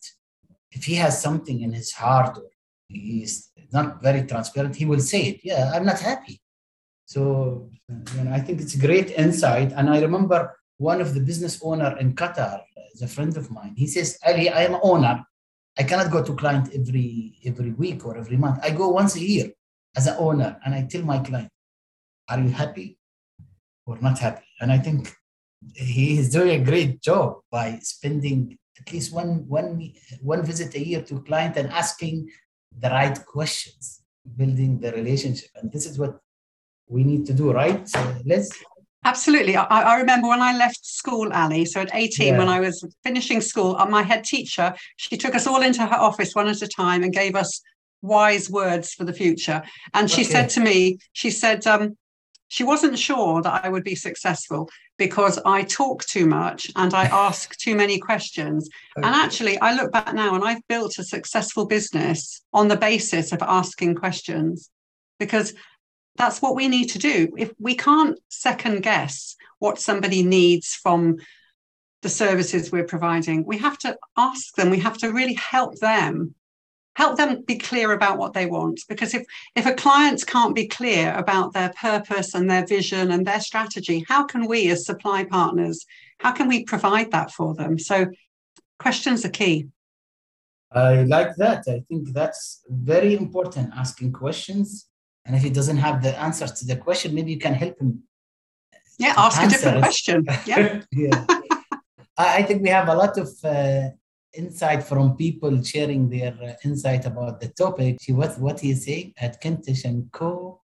[0.74, 2.50] if he has something in his heart or
[2.88, 5.40] he's not very transparent, he will say it.
[5.44, 6.42] Yeah, I'm not happy.
[7.06, 7.70] So,
[8.16, 9.72] you know, I think it's a great insight.
[9.72, 10.40] And I remember
[10.78, 12.62] one of the business owner in Qatar
[12.94, 13.74] is a friend of mine.
[13.78, 15.24] He says, Ali, I am owner.
[15.78, 18.60] I cannot go to client every every week or every month.
[18.64, 19.52] I go once a year
[19.96, 21.50] as an owner and I tell my client,
[22.30, 22.98] are you happy
[23.86, 24.46] or not happy?
[24.62, 25.12] And I think
[25.76, 30.86] he is doing a great job by spending at least one one one visit a
[30.86, 32.30] year to a client and asking
[32.80, 34.02] the right questions,
[34.36, 35.50] building the relationship.
[35.56, 36.20] And this is what
[36.88, 37.88] we need to do, right?
[37.88, 38.52] So let's
[39.06, 39.58] Absolutely.
[39.58, 41.66] I, I, remember when I left school, Ali.
[41.66, 42.38] So at 18, yeah.
[42.38, 45.96] when I was finishing school, uh, my head teacher, she took us all into her
[45.96, 47.62] office one at a time and gave us
[48.02, 49.62] wise words for the future.
[49.94, 50.32] And she okay.
[50.32, 51.98] said to me, she said, um,
[52.54, 57.06] she wasn't sure that I would be successful because I talk too much and I
[57.26, 58.70] ask too many questions.
[58.96, 59.08] Okay.
[59.08, 63.32] And actually, I look back now and I've built a successful business on the basis
[63.32, 64.70] of asking questions
[65.20, 65.56] because
[66.16, 67.34] that's what we need to do.
[67.36, 71.18] If we can't second guess what somebody needs from
[72.04, 76.36] the services we're providing, we have to ask them, we have to really help them
[76.96, 78.82] help them be clear about what they want.
[78.88, 79.26] Because if
[79.56, 84.06] if a client can't be clear about their purpose and their vision and their strategy
[84.08, 85.86] how can we as supply partners
[86.20, 87.78] how can we provide that for them?
[87.80, 88.08] So
[88.80, 89.68] questions are key.
[90.72, 91.66] I like that.
[91.68, 94.88] I think that's very important asking questions.
[95.26, 98.04] And if he doesn't have the answer to the question maybe you can help him.
[99.00, 99.82] Yeah ask a different it.
[99.82, 100.26] question.
[100.46, 100.82] Yeah.
[100.92, 101.26] Yeah.
[102.16, 103.90] I think we have a lot of uh,
[104.34, 107.98] insight from people sharing their uh, insight about the topic.
[108.10, 110.62] What what he is saying at Kentish and Co.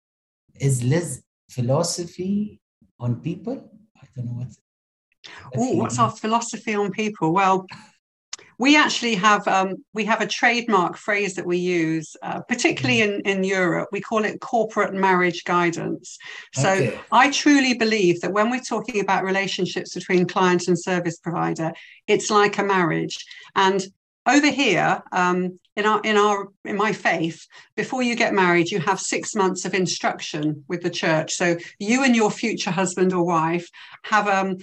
[0.61, 2.61] is Liz philosophy
[2.99, 3.71] on people.
[3.97, 4.49] I don't know what.
[5.57, 7.33] Oh, what's our philosophy on people?
[7.33, 7.67] Well,
[8.59, 13.21] we actually have um, we have a trademark phrase that we use, uh, particularly in,
[13.21, 13.89] in Europe.
[13.93, 16.19] We call it corporate marriage guidance.
[16.55, 17.01] So okay.
[17.13, 21.73] I truly believe that when we're talking about relationships between client and service provider,
[22.09, 23.25] it's like a marriage.
[23.55, 23.81] And
[24.27, 28.79] over here um, in our in our in my faith before you get married you
[28.81, 33.25] have six months of instruction with the church so you and your future husband or
[33.25, 33.69] wife
[34.03, 34.59] have um,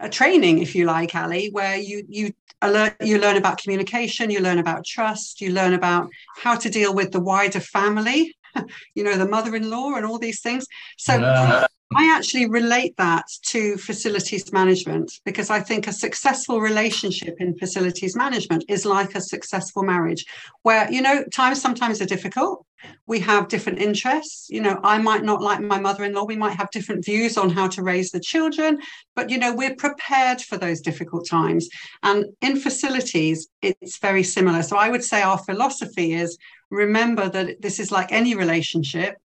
[0.00, 2.32] a training if you like ali where you you
[2.62, 6.94] learn, you learn about communication, you learn about trust, you learn about how to deal
[6.94, 8.36] with the wider family,
[8.94, 10.66] you know, the mother in law and all these things.
[10.96, 17.36] So uh, I actually relate that to facilities management because I think a successful relationship
[17.40, 20.26] in facilities management is like a successful marriage
[20.62, 22.66] where, you know, times sometimes are difficult.
[23.06, 24.48] We have different interests.
[24.50, 26.24] You know, I might not like my mother in law.
[26.24, 28.80] We might have different views on how to raise the children,
[29.16, 31.70] but, you know, we're prepared for those difficult times.
[32.02, 34.62] And in facilities, it's very similar.
[34.62, 36.36] So I would say our philosophy is
[36.70, 39.16] remember that this is like any relationship.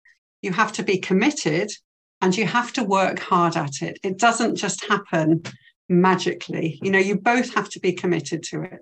[0.41, 1.73] You have to be committed
[2.23, 3.99] and you have to work hard at it.
[4.01, 5.43] It doesn't just happen
[5.89, 6.79] magically.
[6.81, 8.79] You know, you both have to be committed to it.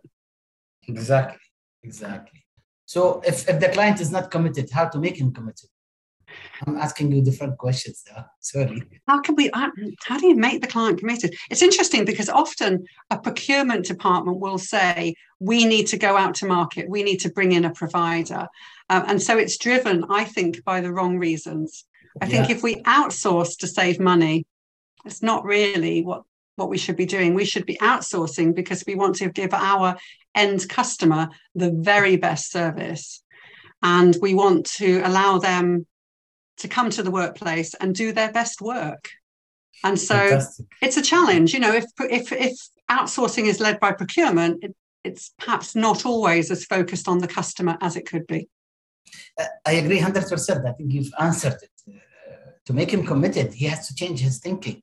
[0.87, 1.39] Exactly.
[1.83, 2.45] Exactly.
[2.85, 5.69] So if, if the client is not committed, how to make him committed?
[6.67, 8.27] I'm asking you different questions now.
[8.41, 8.83] Sorry.
[9.07, 11.33] How can we, how do you make the client committed?
[11.49, 16.45] It's interesting because often a procurement department will say, we need to go out to
[16.45, 18.47] market, we need to bring in a provider.
[18.91, 21.85] Um, and so it's driven, I think, by the wrong reasons.
[22.19, 24.45] I think if we outsource to save money,
[25.05, 26.23] it's not really what
[26.55, 27.33] what we should be doing.
[27.33, 29.97] We should be outsourcing because we want to give our
[30.35, 33.23] end customer the very best service.
[33.81, 35.87] And we want to allow them
[36.57, 39.09] to come to the workplace and do their best work.
[39.83, 40.67] And so Fantastic.
[40.81, 41.53] it's a challenge.
[41.53, 42.55] You know, if if if
[42.89, 47.77] outsourcing is led by procurement, it, it's perhaps not always as focused on the customer
[47.81, 48.47] as it could be.
[49.65, 50.65] I agree 100%.
[50.67, 51.70] I think you've answered it.
[52.67, 54.81] To make him committed, he has to change his thinking.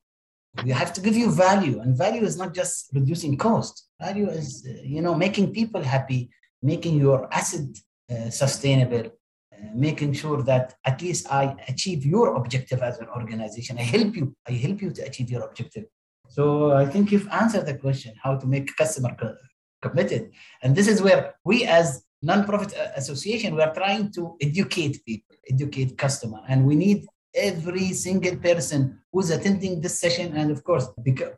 [0.64, 3.74] We have to give you value, and value is not just reducing cost.
[4.00, 6.30] Value is, uh, you know, making people happy,
[6.62, 7.68] making your asset
[8.10, 13.78] uh, sustainable, uh, making sure that at least I achieve your objective as an organization.
[13.78, 14.34] I help you.
[14.48, 15.84] I help you to achieve your objective.
[16.28, 19.36] So I think you've answered the question: how to make customer co-
[19.80, 25.04] committed, and this is where we as non-profit uh, association we are trying to educate
[25.06, 30.64] people, educate customer, and we need every single person who's attending this session and of
[30.64, 30.86] course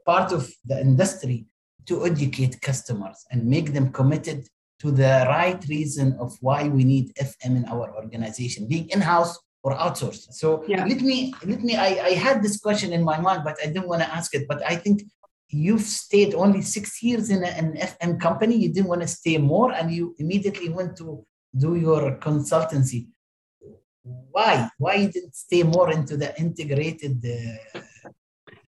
[0.07, 1.47] part of the industry
[1.87, 4.49] to educate customers and make them committed
[4.81, 9.77] to the right reason of why we need FM in our organization, being in-house or
[9.77, 10.33] outsourced.
[10.33, 10.85] So yeah.
[10.87, 13.89] let me let me I, I had this question in my mind, but I didn't
[13.89, 14.49] want to ask it.
[14.49, 15.03] But I think
[15.49, 18.57] you've stayed only six years in a, an FM company.
[18.57, 21.27] You didn't want to stay more, and you immediately went to
[21.59, 23.09] do your consultancy
[24.03, 24.71] why?
[24.79, 27.81] Why didn't stay more into the integrated uh,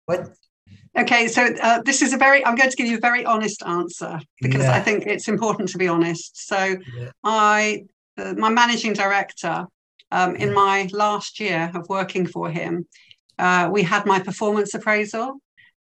[0.06, 0.30] what?
[0.98, 3.62] Okay so uh, this is a very i'm going to give you a very honest
[3.63, 4.74] answer because yeah.
[4.74, 6.48] i think it's important to be honest.
[6.48, 7.12] So yeah.
[7.24, 7.86] i
[8.18, 9.68] uh, my managing director
[10.12, 12.88] um, in my last year of working for him
[13.38, 15.40] uh, we had my performance appraisal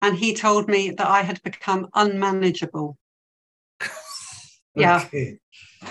[0.01, 2.97] and he told me that i had become unmanageable
[4.79, 5.05] yeah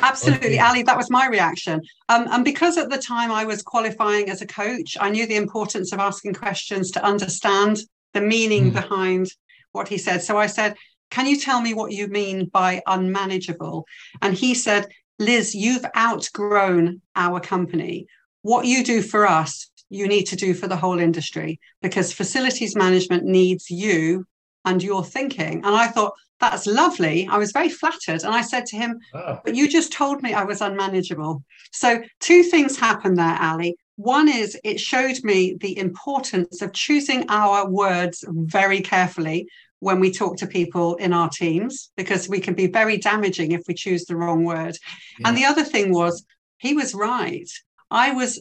[0.03, 0.59] Absolutely, okay.
[0.59, 1.81] Ali, that was my reaction.
[2.09, 5.37] Um, and because at the time I was qualifying as a coach, I knew the
[5.37, 7.79] importance of asking questions to understand
[8.13, 8.75] the meaning mm.
[8.75, 9.29] behind
[9.73, 10.23] what he said.
[10.23, 10.77] So I said,
[11.11, 13.87] Can you tell me what you mean by unmanageable?
[14.21, 18.07] And he said, Liz, you've outgrown our company.
[18.43, 22.77] What you do for us, you need to do for the whole industry because facilities
[22.77, 24.27] management needs you
[24.65, 25.65] and your thinking.
[25.65, 27.27] And I thought, that's lovely.
[27.29, 28.23] I was very flattered.
[28.23, 29.41] And I said to him, oh.
[29.45, 31.43] But you just told me I was unmanageable.
[31.73, 33.77] So, two things happened there, Ali.
[33.97, 39.49] One is it showed me the importance of choosing our words very carefully
[39.81, 43.63] when we talk to people in our teams, because we can be very damaging if
[43.69, 44.77] we choose the wrong word.
[45.19, 45.29] Yeah.
[45.29, 46.25] And the other thing was,
[46.59, 47.49] he was right.
[47.91, 48.41] I was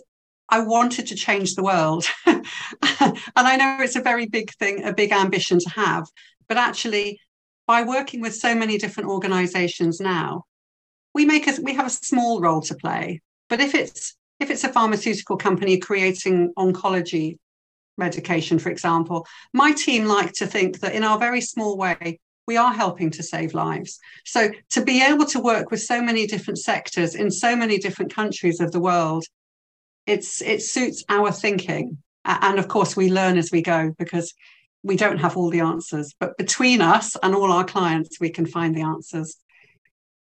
[0.49, 2.05] I wanted to change the world.
[2.25, 2.45] and
[3.35, 6.07] I know it's a very big thing, a big ambition to have,
[6.47, 7.19] but actually
[7.67, 10.45] by working with so many different organizations now,
[11.13, 13.21] we make us we have a small role to play.
[13.49, 17.37] But if it's if it's a pharmaceutical company creating oncology
[17.97, 22.55] medication, for example, my team like to think that in our very small way, we
[22.55, 23.99] are helping to save lives.
[24.25, 28.13] So to be able to work with so many different sectors in so many different
[28.13, 29.25] countries of the world,
[30.05, 31.97] it's it suits our thinking.
[32.23, 34.33] And of course, we learn as we go because
[34.83, 38.45] we don't have all the answers, but between us and all our clients, we can
[38.45, 39.37] find the answers.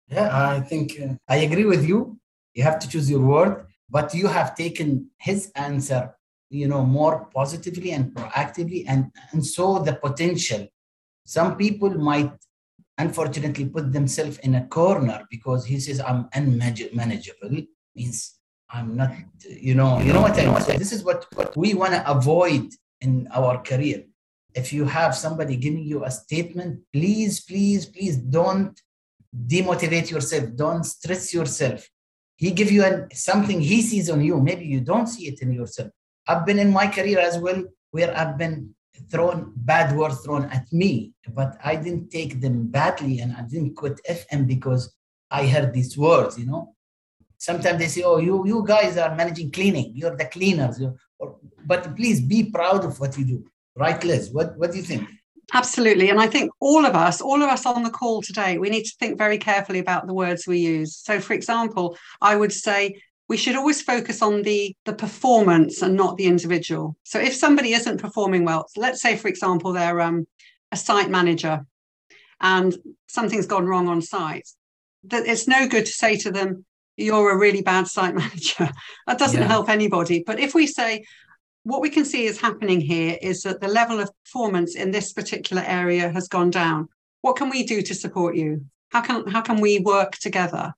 [0.10, 2.20] Yeah, I think uh, I agree with you.
[2.54, 6.16] You have to choose your word, but you have taken his answer,
[6.50, 10.68] you know, more positively and proactively, and and so the potential.
[11.26, 12.32] Some people might
[12.98, 19.12] unfortunately put themselves in a corner because he says I'm unmanageable means I'm not,
[19.48, 20.80] you know, you know what I mean.
[20.80, 24.04] This is what, what we want to avoid in our career
[24.58, 28.76] if you have somebody giving you a statement, please, please, please don't
[29.56, 30.46] demotivate yourself.
[30.56, 31.88] Don't stress yourself.
[32.38, 34.40] He give you an, something he sees on you.
[34.42, 35.92] Maybe you don't see it in yourself.
[36.28, 38.74] I've been in my career as well where I've been
[39.12, 43.76] thrown bad words thrown at me, but I didn't take them badly and I didn't
[43.76, 44.94] quit FM because
[45.30, 46.74] I heard these words, you know.
[47.38, 49.92] Sometimes they say, "Oh, you you guys are managing cleaning.
[49.94, 50.82] You're the cleaners."
[51.66, 53.40] but please be proud of what you do.
[53.78, 54.32] Right, Liz?
[54.32, 55.08] What, what do you think?
[55.54, 56.10] Absolutely.
[56.10, 58.84] And I think all of us, all of us on the call today, we need
[58.84, 60.98] to think very carefully about the words we use.
[60.98, 65.96] So, for example, I would say we should always focus on the, the performance and
[65.96, 66.98] not the individual.
[67.04, 70.28] So, if somebody isn't performing well, let's say, for example, they're um,
[70.72, 71.66] a site manager
[72.42, 72.76] and
[73.08, 74.50] something's gone wrong on site,
[75.06, 76.66] that it's no good to say to them,
[76.98, 78.70] you're a really bad site manager.
[79.06, 79.48] That doesn't yeah.
[79.48, 80.24] help anybody.
[80.26, 81.06] But if we say,
[81.68, 85.12] what we can see is happening here is that the level of performance in this
[85.12, 86.88] particular area has gone down.
[87.24, 88.66] What can we do to support you?
[88.94, 90.74] How can how can we work together?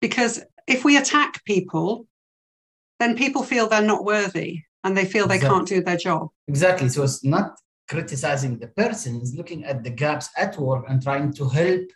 [0.00, 2.06] Because if we attack people,
[3.00, 5.56] then people feel they're not worthy and they feel they exactly.
[5.56, 6.28] can't do their job.
[6.48, 6.88] Exactly.
[6.88, 11.34] So it's not criticizing the person, it's looking at the gaps at work and trying
[11.34, 11.86] to help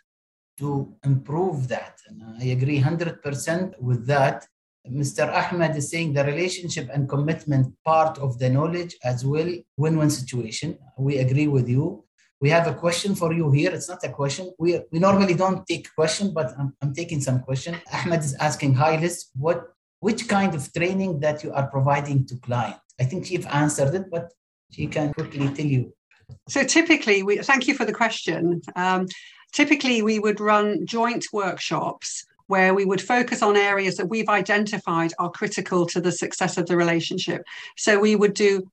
[0.59, 1.95] to improve that.
[2.07, 4.45] And I agree 100% with that.
[4.91, 5.31] Mr.
[5.31, 10.77] Ahmed is saying the relationship and commitment part of the knowledge as well, win-win situation.
[10.97, 12.05] We agree with you.
[12.41, 13.71] We have a question for you here.
[13.71, 14.51] It's not a question.
[14.57, 17.75] We, we normally don't take question, but I'm, I'm taking some question.
[17.93, 19.67] Ahmed is asking, hi Liz, what
[20.01, 22.79] which kind of training that you are providing to client?
[22.99, 24.31] I think she've answered it, but
[24.71, 25.93] she can quickly tell you.
[26.47, 28.61] So typically, we thank you for the question.
[28.75, 29.07] Um,
[29.51, 35.13] typically, we would run joint workshops where we would focus on areas that we've identified
[35.19, 37.43] are critical to the success of the relationship.
[37.77, 38.67] So we would do,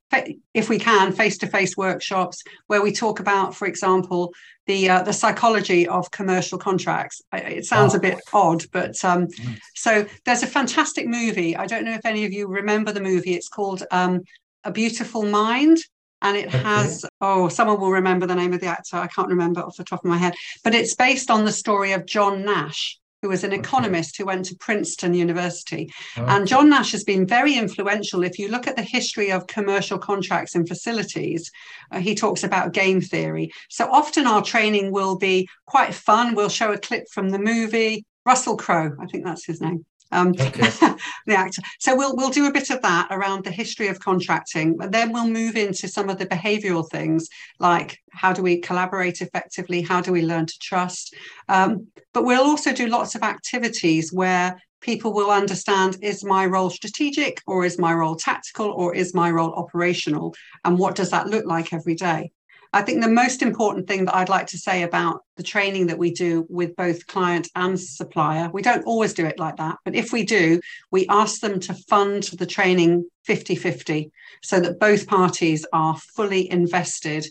[0.55, 4.33] if we can, face-to-face workshops where we talk about, for example,
[4.67, 7.21] the uh, the psychology of commercial contracts.
[7.35, 7.99] It sounds oh.
[7.99, 9.61] a bit odd, but um, nice.
[9.75, 11.55] so there's a fantastic movie.
[11.55, 13.35] I don't know if any of you remember the movie.
[13.35, 14.23] It's called um,
[14.65, 15.79] A Beautiful Mind
[16.23, 19.61] and it has oh someone will remember the name of the actor i can't remember
[19.61, 20.33] off the top of my head
[20.65, 24.45] but it's based on the story of john nash who was an economist who went
[24.45, 25.91] to Princeton University.
[26.17, 26.33] Okay.
[26.33, 28.23] And John Nash has been very influential.
[28.23, 31.51] If you look at the history of commercial contracts and facilities,
[31.91, 33.51] uh, he talks about game theory.
[33.69, 36.37] So often our training will be quite fun.
[36.37, 38.05] We'll show a clip from the movie.
[38.25, 40.49] Russell Crowe, I think that's his name um, okay.
[41.27, 41.63] the actor.
[41.81, 45.13] So we'll we'll do a bit of that around the history of contracting, and then
[45.13, 47.29] we'll move into some of the behavioural things
[47.59, 51.15] like how do we collaborate effectively, how do we learn to trust.
[51.49, 56.71] Um, but we'll also do lots of activities where people will understand is my role
[56.71, 60.35] strategic or is my role tactical or is my role operational
[60.65, 62.31] and what does that look like every day
[62.73, 65.99] I think the most important thing that I'd like to say about the training that
[65.99, 69.95] we do with both client and supplier, we don't always do it like that, but
[69.95, 70.61] if we do,
[70.91, 74.11] we ask them to fund the training 50 50
[74.43, 77.27] so that both parties are fully invested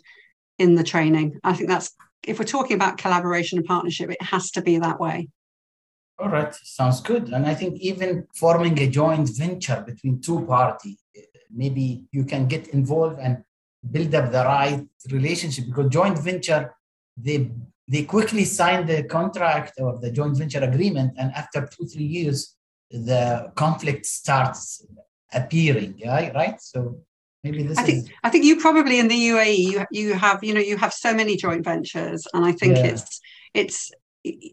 [0.57, 1.39] in the training.
[1.43, 1.91] I think that's,
[2.23, 5.29] if we're talking about collaboration and partnership, it has to be that way.
[6.17, 7.29] All right, sounds good.
[7.29, 10.97] And I think even forming a joint venture between two parties,
[11.53, 13.43] maybe you can get involved and
[13.91, 16.73] build up the right relationship because joint venture
[17.17, 17.51] they
[17.87, 22.55] they quickly sign the contract or the joint venture agreement and after two three years
[22.91, 24.85] the conflict starts
[25.33, 26.97] appearing right right so
[27.43, 28.09] maybe this I think is...
[28.23, 31.13] I think you probably in the UAE you you have you know you have so
[31.13, 32.85] many joint ventures and I think yeah.
[32.85, 33.19] it's
[33.53, 33.91] it's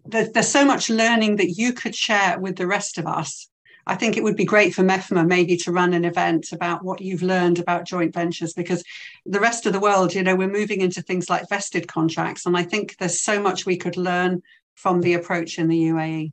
[0.04, 3.48] there's, there's so much learning that you could share with the rest of us
[3.86, 7.00] I think it would be great for MEFMA maybe to run an event about what
[7.00, 8.84] you've learned about joint ventures because
[9.26, 12.46] the rest of the world, you know, we're moving into things like vested contracts.
[12.46, 14.42] And I think there's so much we could learn
[14.74, 16.32] from the approach in the UAE.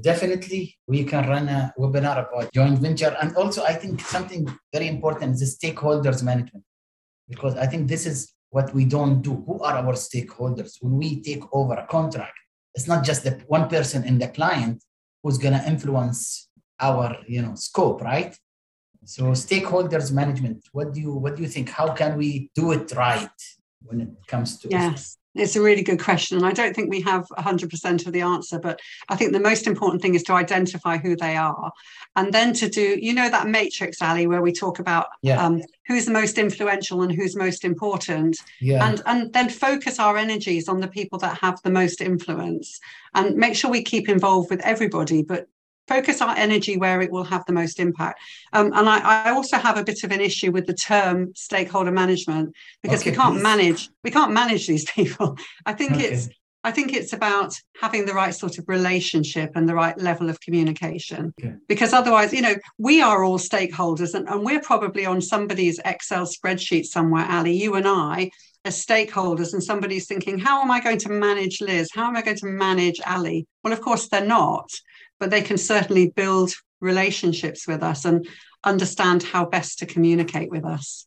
[0.00, 3.16] Definitely, we can run a webinar about joint venture.
[3.20, 6.64] And also, I think something very important is the stakeholders management,
[7.28, 9.42] because I think this is what we don't do.
[9.46, 10.76] Who are our stakeholders?
[10.80, 12.38] When we take over a contract,
[12.74, 14.84] it's not just the one person in the client
[15.22, 16.48] who's going to influence
[16.80, 18.36] our you know scope right?
[19.04, 21.68] So stakeholders management what do you what do you think?
[21.68, 23.38] How can we do it right
[23.86, 27.00] when it comes to yes it's a really good question and i don't think we
[27.00, 30.98] have 100% of the answer but i think the most important thing is to identify
[30.98, 31.72] who they are
[32.16, 35.44] and then to do you know that matrix ali where we talk about yeah.
[35.44, 38.36] um, who's the most influential and who's most important?
[38.60, 38.88] Yeah.
[38.88, 42.78] and and then focus our energies on the people that have the most influence
[43.14, 45.48] and make sure we keep involved with everybody but
[45.88, 48.20] focus our energy where it will have the most impact.
[48.52, 51.90] Um, and I, I, also have a bit of an issue with the term stakeholder
[51.90, 55.36] management because okay, we can't manage we can't manage these people.
[55.66, 56.04] I think okay.
[56.04, 56.28] it's
[56.62, 60.40] I think it's about having the right sort of relationship and the right level of
[60.40, 61.32] communication.
[61.40, 61.54] Okay.
[61.68, 66.26] Because otherwise, you know, we are all stakeholders and, and we're probably on somebody's Excel
[66.26, 68.30] spreadsheet somewhere, Ali, you and I,
[68.66, 71.88] as stakeholders, and somebody's thinking, how am I going to manage Liz?
[71.94, 73.46] How am I going to manage Ali?
[73.64, 74.68] Well, of course, they're not
[75.20, 78.26] but they can certainly build relationships with us and
[78.64, 81.06] understand how best to communicate with us.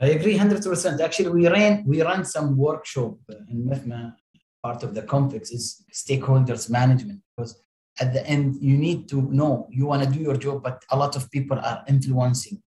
[0.00, 1.00] I agree 100%.
[1.00, 3.16] Actually, we ran we ran some workshop
[3.50, 4.14] in MEFMA.
[4.62, 7.62] Part of the complex is stakeholders management because
[7.98, 10.96] at the end you need to know you want to do your job, but a
[10.96, 12.62] lot of people are influencing.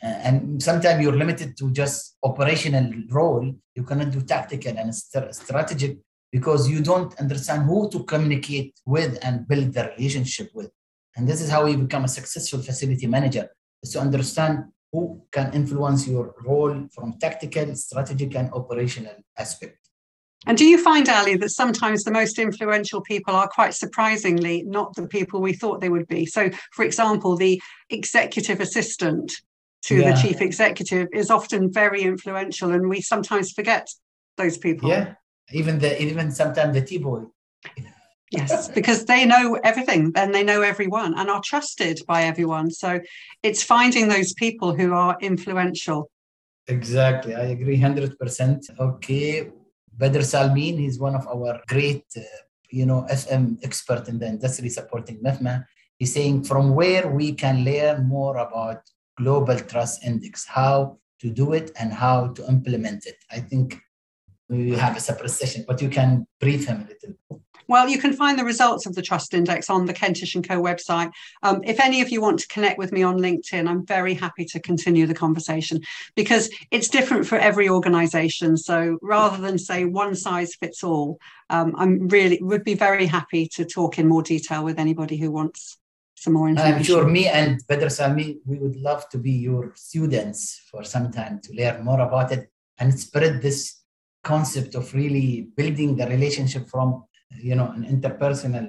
[0.00, 3.52] And sometimes you're limited to just operational role.
[3.74, 5.98] You cannot do tactical and strategic
[6.30, 10.70] because you don't understand who to communicate with and build the relationship with.
[11.16, 13.48] And this is how you become a successful facility manager,
[13.82, 19.78] is to understand who can influence your role from tactical, strategic, and operational aspect.
[20.46, 24.94] And do you find, Ali, that sometimes the most influential people are quite surprisingly not
[24.94, 26.26] the people we thought they would be?
[26.26, 27.60] So, for example, the
[27.90, 29.32] executive assistant
[29.82, 30.12] to yeah.
[30.12, 33.88] the chief executive is often very influential, and we sometimes forget
[34.36, 34.88] those people.
[34.88, 35.14] Yeah,
[35.52, 37.22] even the even sometimes the T boy.
[38.30, 42.70] Yes, because they know everything and they know everyone and are trusted by everyone.
[42.70, 43.00] So
[43.42, 46.10] it's finding those people who are influential.
[46.66, 47.34] Exactly.
[47.34, 48.78] I agree 100%.
[48.78, 49.50] Okay.
[49.96, 52.20] Badr Salmin, he's one of our great, uh,
[52.70, 55.64] you know, FM expert in the industry supporting MEFMA.
[55.98, 58.82] He's saying from where we can learn more about
[59.16, 63.16] global trust index, how to do it and how to implement it.
[63.30, 63.80] I think
[64.48, 67.42] we have a separate session, but you can brief him a little.
[67.68, 70.62] Well, you can find the results of the Trust Index on the Kentish & Co
[70.62, 71.10] website.
[71.42, 74.46] Um, if any of you want to connect with me on LinkedIn, I'm very happy
[74.46, 75.82] to continue the conversation
[76.16, 78.56] because it's different for every organisation.
[78.56, 81.18] So rather than say one size fits all,
[81.50, 85.30] um, I'm really would be very happy to talk in more detail with anybody who
[85.30, 85.76] wants
[86.14, 86.78] some more information.
[86.78, 91.12] I'm sure me and Badr Salmi, we would love to be your students for some
[91.12, 93.78] time to learn more about it and spread this
[94.22, 97.04] concept of really building the relationship from
[97.40, 98.68] you know an interpersonal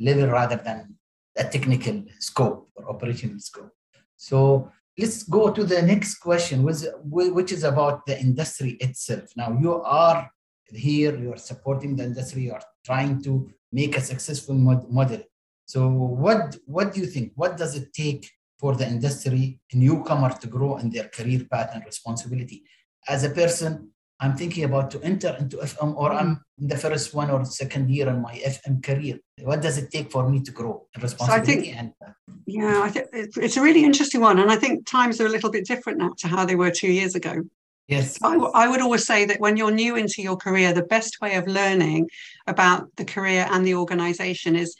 [0.00, 0.96] level rather than
[1.36, 3.70] a technical scope or operational scope.
[4.16, 9.30] So let's go to the next question which is about the industry itself.
[9.36, 10.30] Now you are
[10.68, 15.22] here you're supporting the industry you're trying to make a successful model.
[15.66, 17.32] So what what do you think?
[17.34, 21.84] What does it take for the industry newcomer to grow in their career path and
[21.84, 22.64] responsibility?
[23.08, 26.40] As a person I'm thinking about to enter into FM or I'm mm.
[26.58, 29.18] in the first one or second year in my FM career.
[29.42, 31.52] What does it take for me to grow in responsibility?
[31.52, 32.12] So I think, and, uh,
[32.46, 34.38] yeah, I think it's a really interesting one.
[34.38, 36.90] And I think times are a little bit different now to how they were two
[36.90, 37.42] years ago.
[37.88, 38.18] Yes.
[38.22, 41.36] I, I would always say that when you're new into your career, the best way
[41.36, 42.08] of learning
[42.46, 44.74] about the career and the organization is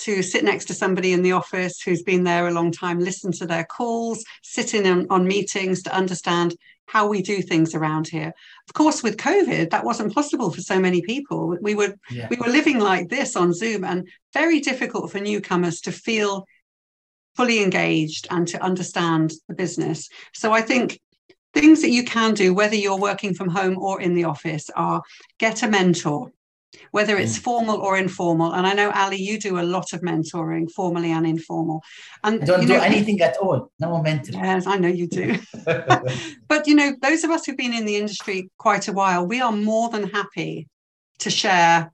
[0.00, 3.32] to sit next to somebody in the office who's been there a long time, listen
[3.32, 6.56] to their calls, sit in on, on meetings to understand
[6.90, 8.32] how we do things around here.
[8.68, 11.56] Of course, with COVID, that wasn't possible for so many people.
[11.60, 12.26] We were yeah.
[12.28, 16.46] we were living like this on Zoom, and very difficult for newcomers to feel
[17.36, 20.08] fully engaged and to understand the business.
[20.34, 21.00] So I think
[21.54, 25.02] things that you can do, whether you're working from home or in the office, are
[25.38, 26.32] get a mentor
[26.90, 27.42] whether it's mm.
[27.42, 28.52] formal or informal.
[28.52, 31.82] And I know Ali, you do a lot of mentoring, formally and informal.
[32.24, 33.70] And I don't you know, do anything at all.
[33.78, 34.42] No mentoring.
[34.42, 35.38] Yes, I know you do.
[36.48, 39.40] but you know, those of us who've been in the industry quite a while, we
[39.40, 40.68] are more than happy
[41.20, 41.92] to share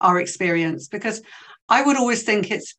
[0.00, 1.22] our experience because
[1.68, 2.74] I would always think it's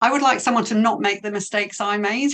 [0.00, 2.30] I would like someone to not make the mistakes I made.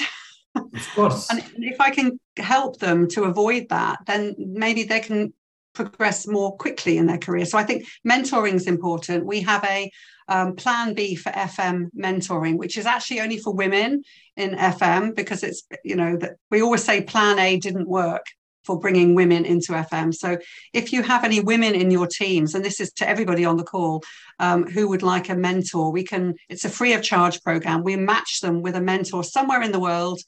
[0.55, 1.28] Of course.
[1.30, 5.32] and if I can help them to avoid that, then maybe they can
[5.75, 7.45] progress more quickly in their career.
[7.45, 9.27] So I think mentoring is important.
[9.27, 9.91] We have a
[10.29, 14.03] um, plan B for FM mentoring, which is actually only for women
[14.37, 18.25] in FM because it's, you know, that we always say plan A didn't work
[18.64, 20.14] for bringing women into FM.
[20.14, 20.39] So
[20.72, 23.64] if you have any women in your teams, and this is to everybody on the
[23.64, 24.03] call
[24.39, 27.85] um, who would like a mentor, we can, it's a free of charge program.
[27.85, 30.20] We match them with a mentor somewhere in the world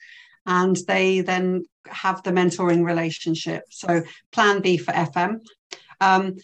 [0.46, 3.64] and they then have the mentoring relationship.
[3.70, 5.40] So, plan B for FM.
[6.00, 6.36] Um,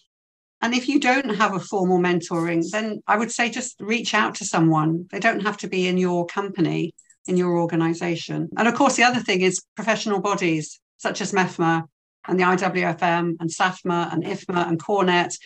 [0.61, 4.37] and if you don't have a formal mentoring, then I would say just reach out
[4.37, 5.09] to someone.
[5.11, 6.95] They don't have to be in your company,
[7.27, 8.49] in your organization.
[8.57, 11.83] And of course, the other thing is professional bodies such as MEFMA
[12.29, 15.37] and the IWFM and SAFMA and IFMA and CoreNet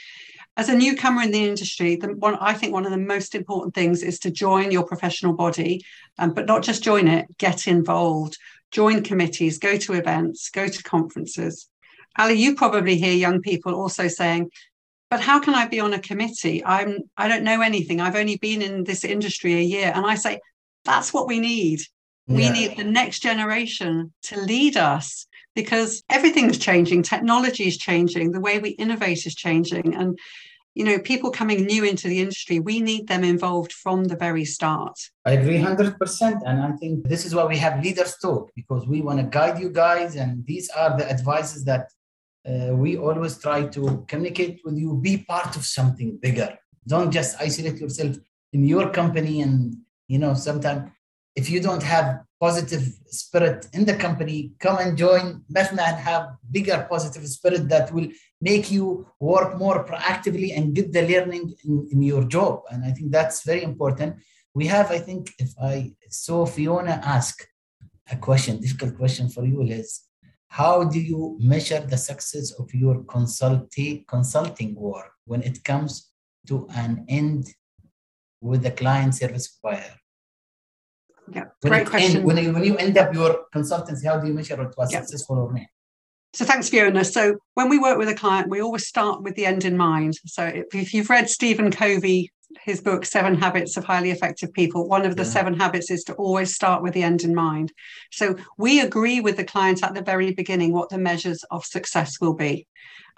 [0.56, 3.74] as a newcomer in the industry, the one I think one of the most important
[3.74, 5.84] things is to join your professional body,
[6.18, 8.38] um, but not just join it, get involved,
[8.70, 11.68] join committees, go to events, go to conferences.
[12.18, 14.50] Ali, you probably hear young people also saying,
[15.10, 16.64] but how can I be on a committee?
[16.64, 18.00] I'm I don't know anything.
[18.00, 19.92] I've only been in this industry a year.
[19.94, 20.40] And I say,
[20.84, 21.80] that's what we need.
[22.26, 22.36] Yeah.
[22.36, 25.26] We need the next generation to lead us
[25.56, 27.02] because everything's changing.
[27.02, 28.30] Technology is changing.
[28.30, 29.94] The way we innovate is changing.
[29.96, 30.16] And
[30.76, 34.44] you know, people coming new into the industry, we need them involved from the very
[34.44, 34.96] start.
[35.24, 36.42] I agree 100%.
[36.44, 39.58] And I think this is why we have leaders talk because we want to guide
[39.58, 40.16] you guys.
[40.16, 41.88] And these are the advices that
[42.46, 45.00] uh, we always try to communicate with you.
[45.00, 46.58] Be part of something bigger.
[46.86, 48.14] Don't just isolate yourself
[48.52, 49.40] in your company.
[49.40, 49.76] And,
[50.08, 50.90] you know, sometimes
[51.36, 56.28] if you don't have positive spirit in the company, come and join MEFMA and have
[56.50, 58.08] bigger positive spirit that will
[58.40, 62.62] make you work more proactively and get the learning in, in your job.
[62.70, 64.16] And I think that's very important.
[64.54, 67.46] We have, I think, if I saw Fiona ask
[68.10, 70.00] a question, difficult question for you, Liz,
[70.48, 76.12] how do you measure the success of your consulting consulting work when it comes
[76.46, 77.48] to an end
[78.40, 79.94] with the client service provider?
[81.32, 82.18] Yeah, when great question.
[82.18, 84.92] End, when, you, when you end up your consultancy, how do you measure it was
[84.92, 85.00] yeah.
[85.00, 85.62] successful or not?
[86.32, 87.04] So thanks, Fiona.
[87.04, 90.18] So when we work with a client, we always start with the end in mind.
[90.26, 92.30] So if, if you've read Stephen Covey
[92.62, 95.28] his book seven habits of highly effective people one of the yeah.
[95.28, 97.72] seven habits is to always start with the end in mind
[98.12, 102.20] so we agree with the client at the very beginning what the measures of success
[102.20, 102.66] will be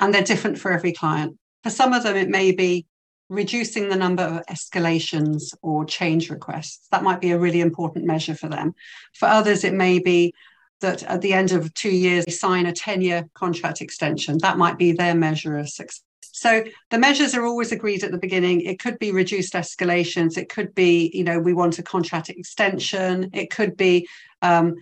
[0.01, 2.87] and they're different for every client for some of them it may be
[3.29, 8.35] reducing the number of escalations or change requests that might be a really important measure
[8.35, 8.75] for them
[9.15, 10.33] for others it may be
[10.81, 14.59] that at the end of two years they sign a 10 year contract extension that
[14.59, 16.03] might be their measure of success
[16.39, 18.61] so the measures are always agreed at the beginning.
[18.61, 20.39] It could be reduced escalations.
[20.39, 23.31] It could be, you know, we want a contract extension.
[23.33, 24.09] It could be
[24.41, 24.77] um,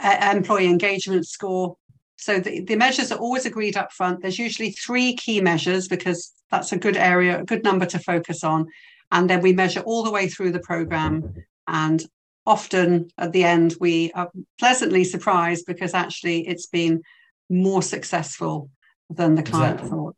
[0.00, 1.76] employee engagement score.
[2.16, 4.22] So the, the measures are always agreed up front.
[4.22, 8.42] There's usually three key measures because that's a good area, a good number to focus
[8.42, 8.66] on.
[9.12, 11.34] And then we measure all the way through the program.
[11.68, 12.02] And
[12.46, 17.02] often at the end, we are pleasantly surprised because actually it's been
[17.50, 18.70] more successful
[19.10, 19.90] than the client exactly.
[19.90, 20.16] thought.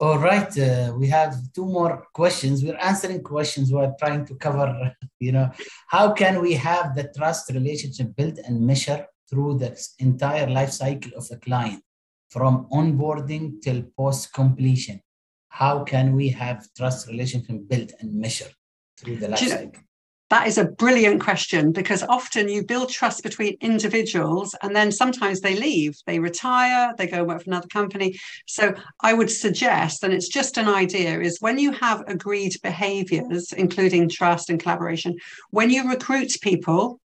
[0.00, 2.64] All right, uh, we have two more questions.
[2.64, 3.72] We're answering questions.
[3.72, 5.50] We're trying to cover, you know,
[5.86, 11.12] how can we have the trust relationship built and measure through the entire life cycle
[11.16, 11.82] of the client,
[12.28, 15.00] from onboarding till post completion?
[15.48, 18.50] How can we have trust relationship built and measure
[18.98, 19.82] through the life cycle?
[20.28, 25.40] That is a brilliant question because often you build trust between individuals and then sometimes
[25.40, 28.18] they leave, they retire, they go work for another company.
[28.46, 33.52] So I would suggest, and it's just an idea, is when you have agreed behaviors,
[33.52, 35.16] including trust and collaboration,
[35.50, 36.98] when you recruit people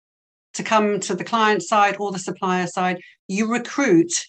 [0.55, 4.27] to come to the client side or the supplier side, you recruit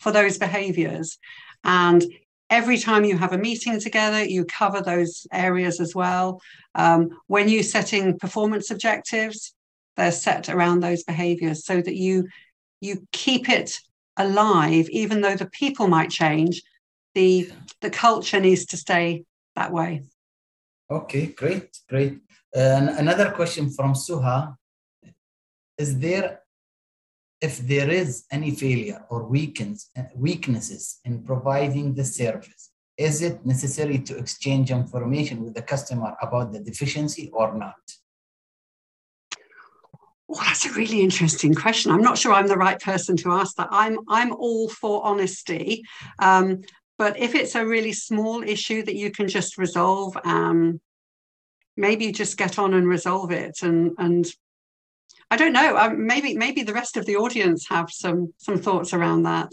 [0.00, 1.18] for those behaviors.
[1.64, 2.04] And
[2.50, 6.40] every time you have a meeting together, you cover those areas as well.
[6.74, 9.54] Um, when you're setting performance objectives,
[9.96, 12.28] they're set around those behaviors so that you
[12.80, 13.78] you keep it
[14.16, 16.62] alive, even though the people might change.
[17.14, 17.50] The
[17.80, 20.02] the culture needs to stay that way.
[20.90, 22.18] Okay, great, great.
[22.54, 24.56] Uh, another question from Suha:
[25.82, 26.28] Is there
[27.48, 32.62] if there is any failure or weakens, weaknesses in providing the service,
[32.96, 37.84] is it necessary to exchange information with the customer about the deficiency or not?
[40.28, 41.90] Well, that's a really interesting question.
[41.90, 43.68] I'm not sure I'm the right person to ask that.
[43.72, 45.82] I'm I'm all for honesty,
[46.20, 46.46] um,
[46.96, 50.80] but if it's a really small issue that you can just resolve, um,
[51.76, 54.24] maybe just get on and resolve it and and
[55.32, 55.78] I don't know.
[55.78, 59.50] Um, maybe maybe the rest of the audience have some some thoughts around that.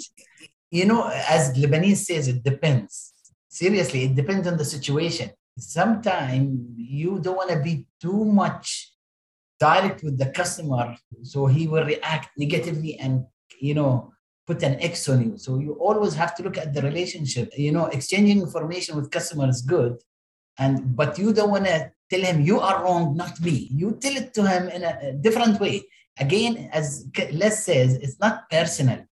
[0.71, 3.13] You know, as Lebanese says, it depends.
[3.47, 5.30] Seriously, it depends on the situation.
[5.57, 8.91] Sometimes you don't want to be too much
[9.57, 13.25] direct with the customer, so he will react negatively and
[13.61, 14.11] you know
[14.45, 15.38] put an X on you.
[15.38, 17.57] So you always have to look at the relationship.
[17.57, 19.93] You know, exchanging information with customer is good,
[20.57, 23.70] and but you don't want to tell him you are wrong not me.
[23.72, 25.84] You tell it to him in a, different way.
[26.20, 29.05] Again as les says it's not personal.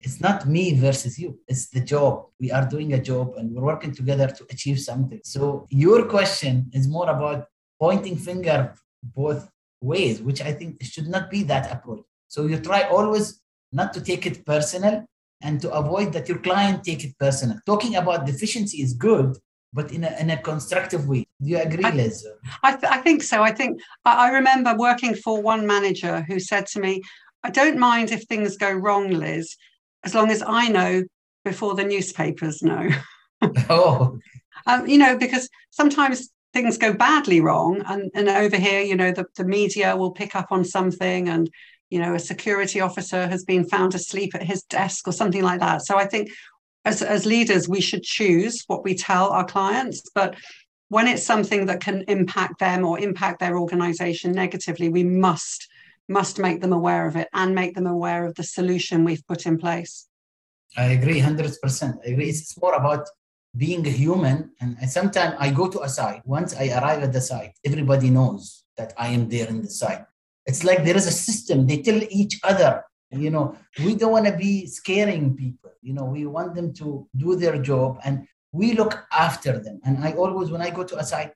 [0.00, 1.40] It's not me versus you.
[1.48, 2.26] It's the job.
[2.38, 5.20] We are doing a job and we're working together to achieve something.
[5.24, 7.46] So your question is more about
[7.80, 9.48] pointing finger both
[9.80, 12.04] ways which i think should not be that approach.
[12.28, 13.40] So you try always
[13.72, 15.04] not to take it personal
[15.42, 17.58] and to avoid that your client take it personal.
[17.64, 19.36] Talking about deficiency is good
[19.72, 21.26] but in a, in a constructive way.
[21.42, 22.26] Do you agree, I, Liz?
[22.62, 23.42] I, th- I think so.
[23.42, 27.02] I think I remember working for one manager who said to me,
[27.42, 29.56] I don't mind if things go wrong, Liz,
[30.04, 31.04] as long as I know
[31.44, 32.88] before the newspapers know.
[33.70, 34.18] oh.
[34.66, 37.82] Um, you know, because sometimes things go badly wrong.
[37.86, 41.48] And, and over here, you know, the, the media will pick up on something and,
[41.90, 45.60] you know, a security officer has been found asleep at his desk or something like
[45.60, 45.82] that.
[45.86, 46.30] So I think
[46.88, 50.00] as, as leaders, we should choose what we tell our clients.
[50.14, 50.30] But
[50.88, 55.68] when it's something that can impact them or impact their organization negatively, we must
[56.10, 59.44] must make them aware of it and make them aware of the solution we've put
[59.44, 60.08] in place.
[60.74, 61.98] I agree 100%.
[62.02, 62.30] I agree.
[62.30, 63.04] It's more about
[63.54, 64.50] being a human.
[64.60, 66.22] And sometimes I go to a site.
[66.24, 70.04] Once I arrive at the site, everybody knows that I am there in the site.
[70.46, 71.66] It's like there is a system.
[71.66, 72.72] They tell each other
[73.10, 75.70] you know we don't want to be scaring people.
[75.80, 79.80] You know we want them to do their job and we look after them.
[79.84, 81.32] And i always when i go to a site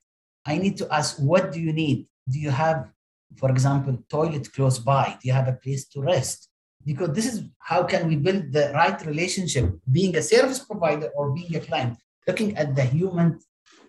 [0.47, 2.07] i need to ask what do you need?
[2.29, 2.91] Do you have
[3.37, 5.17] for example toilet close by?
[5.21, 6.49] Do you have a place to rest?
[6.85, 11.33] Because this is how can we build the right relationship being a service provider or
[11.33, 11.97] being a client.
[12.27, 13.39] Looking at the human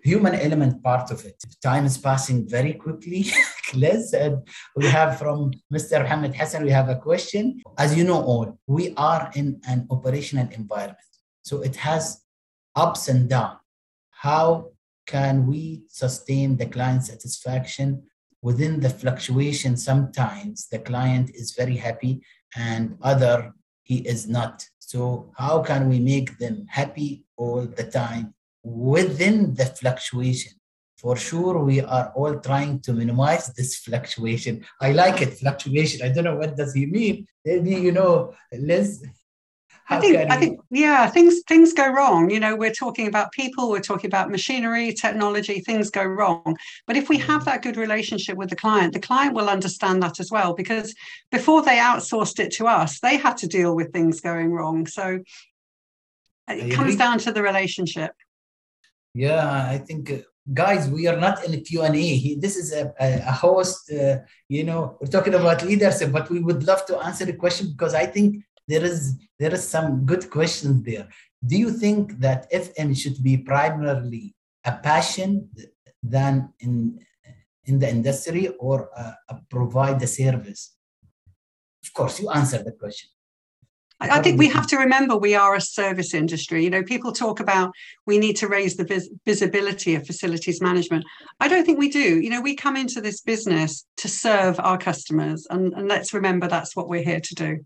[0.04, 1.42] human element part of it.
[1.62, 3.26] Time is passing very quickly.
[3.74, 6.02] Liz, and we have from Mr.
[6.02, 7.62] Mohammed Hassan, we have a question.
[7.78, 11.00] As you know all, we are in an operational environment.
[11.44, 12.22] So it has
[12.76, 13.60] ups and downs.
[14.12, 14.72] How
[15.08, 18.04] can we sustain the client satisfaction
[18.42, 19.76] within the fluctuation?
[19.78, 22.22] Sometimes the client is very happy
[22.56, 24.68] and other he is not.
[24.80, 28.34] So how can we make them happy all the time
[28.64, 30.54] within the fluctuation?
[30.98, 34.66] For sure, we are all trying to minimize this fluctuation.
[34.80, 36.02] I like it, fluctuation.
[36.02, 37.28] I don't know what does he mean.
[37.44, 39.04] Maybe you know, let's
[39.90, 42.30] I think, I think, yeah, things things go wrong.
[42.30, 45.60] You know, we're talking about people, we're talking about machinery, technology.
[45.60, 46.56] Things go wrong,
[46.88, 47.46] but if we have mm.
[47.46, 50.54] that good relationship with the client, the client will understand that as well.
[50.54, 50.96] Because
[51.32, 54.88] before they outsourced it to us, they had to deal with things going wrong.
[54.88, 55.20] So
[56.48, 58.12] it comes down to the relationship.
[59.14, 60.18] Yeah, I think uh,
[60.54, 64.18] guys we are not in a q&a this is a, a, host uh,
[64.50, 67.94] you know we're talking about leadership but we would love to answer the question because
[67.94, 71.08] i think there is there is some good questions there.
[71.46, 75.50] Do you think that FM should be primarily a passion
[76.02, 77.00] than in
[77.66, 79.14] in the industry or uh,
[79.50, 80.76] provide the service?
[81.84, 83.10] Of course, you answer the question.
[84.00, 86.64] I think we um, have to remember we are a service industry.
[86.64, 87.72] You know, people talk about
[88.06, 91.06] we need to raise the vis- visibility of facilities management.
[91.40, 92.20] I don't think we do.
[92.20, 96.48] You know, we come into this business to serve our customers, and, and let's remember
[96.48, 97.60] that's what we're here to do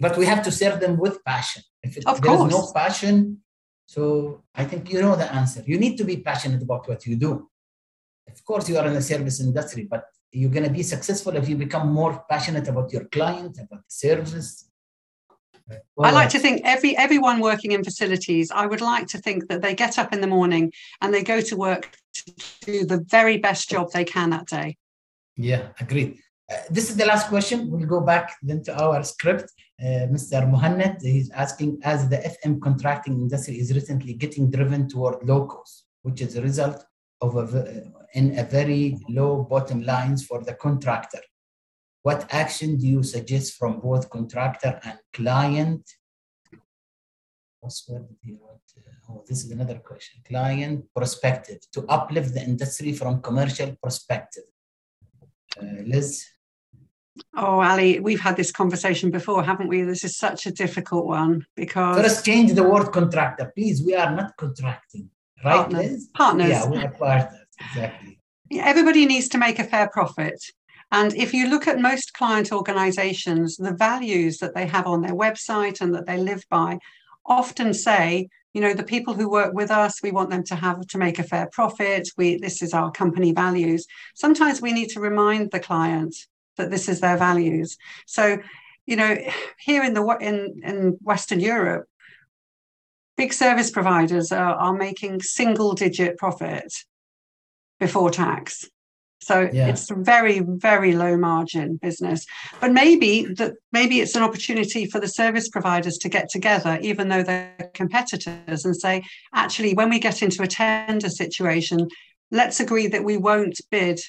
[0.00, 1.62] but we have to serve them with passion.
[1.82, 3.38] If it, of is no passion,
[3.86, 5.62] so I think you know the answer.
[5.66, 7.48] You need to be passionate about what you do.
[8.30, 11.48] Of course, you are in the service industry, but you're going to be successful if
[11.48, 14.67] you become more passionate about your client, about the service.
[15.68, 19.48] Well, I like to think every everyone working in facilities, I would like to think
[19.48, 23.04] that they get up in the morning and they go to work to do the
[23.08, 24.76] very best job they can that day.
[25.36, 26.18] Yeah, agreed.
[26.50, 27.70] Uh, this is the last question.
[27.70, 29.52] We'll go back then to our script.
[29.80, 30.50] Uh, Mr.
[30.50, 35.84] Muhannad, he's asking, as the FM contracting industry is recently getting driven toward low cost,
[36.02, 36.82] which is a result
[37.20, 41.20] of a, in a very low bottom lines for the contractor.
[42.08, 45.82] What action do you suggest from both contractor and client?
[47.62, 50.22] Oh, this is another question.
[50.26, 54.44] Client perspective to uplift the industry from commercial perspective.
[55.60, 56.24] Uh, Liz?
[57.36, 59.82] Oh, Ali, we've had this conversation before, haven't we?
[59.82, 61.98] This is such a difficult one because.
[61.98, 63.82] Let's change the word contractor, please.
[63.82, 65.10] We are not contracting,
[65.44, 65.56] right?
[65.56, 66.08] Partners.
[66.14, 66.48] Partners.
[66.48, 68.18] Yeah, we are partners, exactly.
[68.72, 70.40] Everybody needs to make a fair profit.
[70.90, 75.14] And if you look at most client organizations, the values that they have on their
[75.14, 76.78] website and that they live by
[77.26, 80.86] often say, you know, the people who work with us, we want them to have
[80.86, 82.08] to make a fair profit.
[82.16, 83.86] We this is our company values.
[84.14, 86.16] Sometimes we need to remind the client
[86.56, 87.76] that this is their values.
[88.06, 88.38] So,
[88.86, 89.16] you know,
[89.58, 91.86] here in the in in Western Europe,
[93.16, 96.72] big service providers are, are making single digit profit
[97.78, 98.68] before tax.
[99.20, 99.68] So yeah.
[99.68, 102.24] it's a very, very low margin business.
[102.60, 107.08] But maybe that maybe it's an opportunity for the service providers to get together, even
[107.08, 109.02] though they're competitors, and say,
[109.34, 111.88] actually, when we get into a tender situation,
[112.30, 114.00] let's agree that we won't bid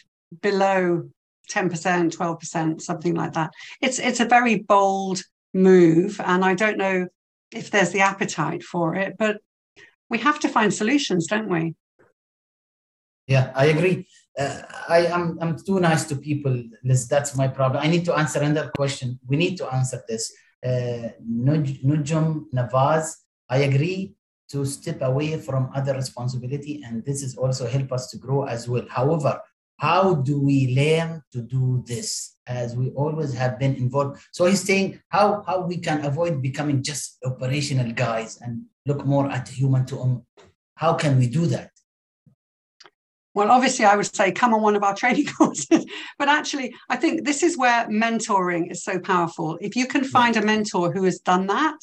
[0.42, 1.10] below
[1.50, 3.52] 10%, 12%, something like that.
[3.82, 5.22] It's it's a very bold
[5.54, 6.22] move.
[6.24, 7.08] And I don't know
[7.52, 9.38] if there's the appetite for it, but
[10.10, 11.76] we have to find solutions, don't we?
[13.28, 14.08] Yeah, I agree.
[14.40, 16.64] Uh, I am I'm, too nice to people.
[16.84, 17.84] Liz, that's my problem.
[17.84, 19.20] I need to answer another question.
[19.28, 20.32] We need to answer this.
[20.66, 23.16] Uh, Nujum Navaz,
[23.50, 24.16] I agree
[24.52, 28.70] to step away from other responsibility, and this is also help us to grow as
[28.70, 28.86] well.
[28.90, 29.42] However,
[29.80, 34.62] how do we learn to do this as we always have been involved so he's
[34.62, 39.86] saying how how we can avoid becoming just operational guys and look more at human
[39.86, 40.24] to um,
[40.76, 41.69] how can we do that
[43.40, 45.86] well obviously i would say come on one of our training courses
[46.18, 50.38] but actually i think this is where mentoring is so powerful if you can find
[50.38, 51.80] a mentor who has done that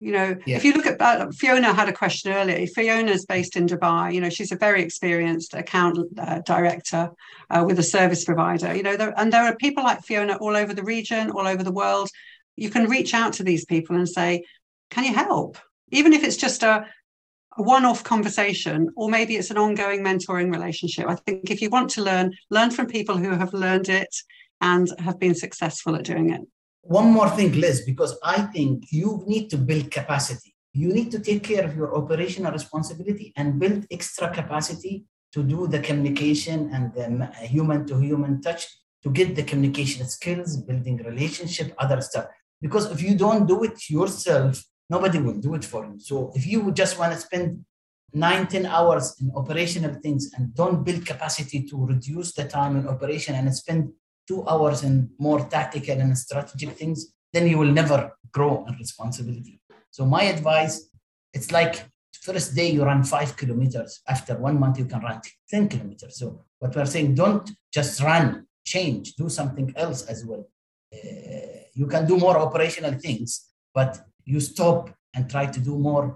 [0.00, 0.56] you know, yeah.
[0.56, 2.64] if you look at uh, Fiona had a question earlier.
[2.68, 4.14] Fiona's based in Dubai.
[4.14, 7.10] You know, she's a very experienced account uh, director
[7.50, 8.72] uh, with a service provider.
[8.76, 11.64] You know, there, and there are people like Fiona all over the region, all over
[11.64, 12.10] the world.
[12.54, 14.44] You can reach out to these people and say,
[14.90, 15.58] "Can you help?"
[15.90, 16.86] Even if it's just a,
[17.58, 21.06] a one-off conversation, or maybe it's an ongoing mentoring relationship.
[21.08, 24.14] I think if you want to learn, learn from people who have learned it
[24.60, 26.42] and have been successful at doing it
[26.88, 30.54] one more thing, Liz, because I think you need to build capacity.
[30.72, 35.04] You need to take care of your operational responsibility and build extra capacity
[35.34, 38.66] to do the communication and the human to human touch
[39.02, 42.26] to get the communication skills, building relationship, other stuff.
[42.60, 45.98] Because if you don't do it yourself, nobody will do it for you.
[45.98, 47.64] So if you just want to spend
[48.12, 52.88] nine, 10 hours in operational things and don't build capacity to reduce the time in
[52.88, 53.92] operation and spend
[54.26, 59.60] two hours in more tactical and strategic things, then you will never grow in responsibility.
[59.90, 60.88] So my advice,
[61.32, 61.84] it's like
[62.22, 64.00] first day you run five kilometers.
[64.06, 65.20] After one month, you can run
[65.50, 66.18] 10 kilometers.
[66.18, 70.48] So what we're saying, don't just run, change, do something else as well.
[70.92, 70.98] Uh,
[71.74, 73.98] you can do more operational things, but
[74.32, 74.80] you stop
[75.14, 76.06] and try to do more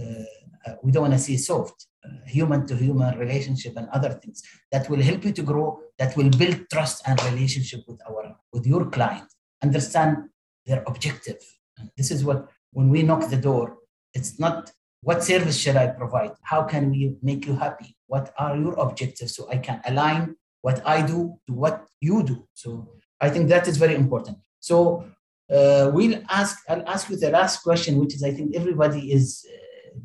[0.00, 0.28] uh,
[0.66, 4.42] uh, we don't want to see soft uh, human to human relationship and other things.
[4.72, 8.66] That will help you to grow that will build trust and relationship with our with
[8.66, 9.28] your client.
[9.62, 10.12] Understand
[10.66, 11.40] their objective.
[11.96, 13.78] This is what when we knock the door
[14.14, 16.32] it's not what service should i provide?
[16.42, 17.96] How can we make you happy?
[18.06, 22.36] What are your objectives so i can align what i do to what you do?
[22.54, 22.68] So
[23.20, 24.38] i think that is very important.
[24.60, 25.04] So
[25.50, 29.46] uh, we'll ask i'll ask you the last question which is i think everybody is
[29.48, 29.56] uh,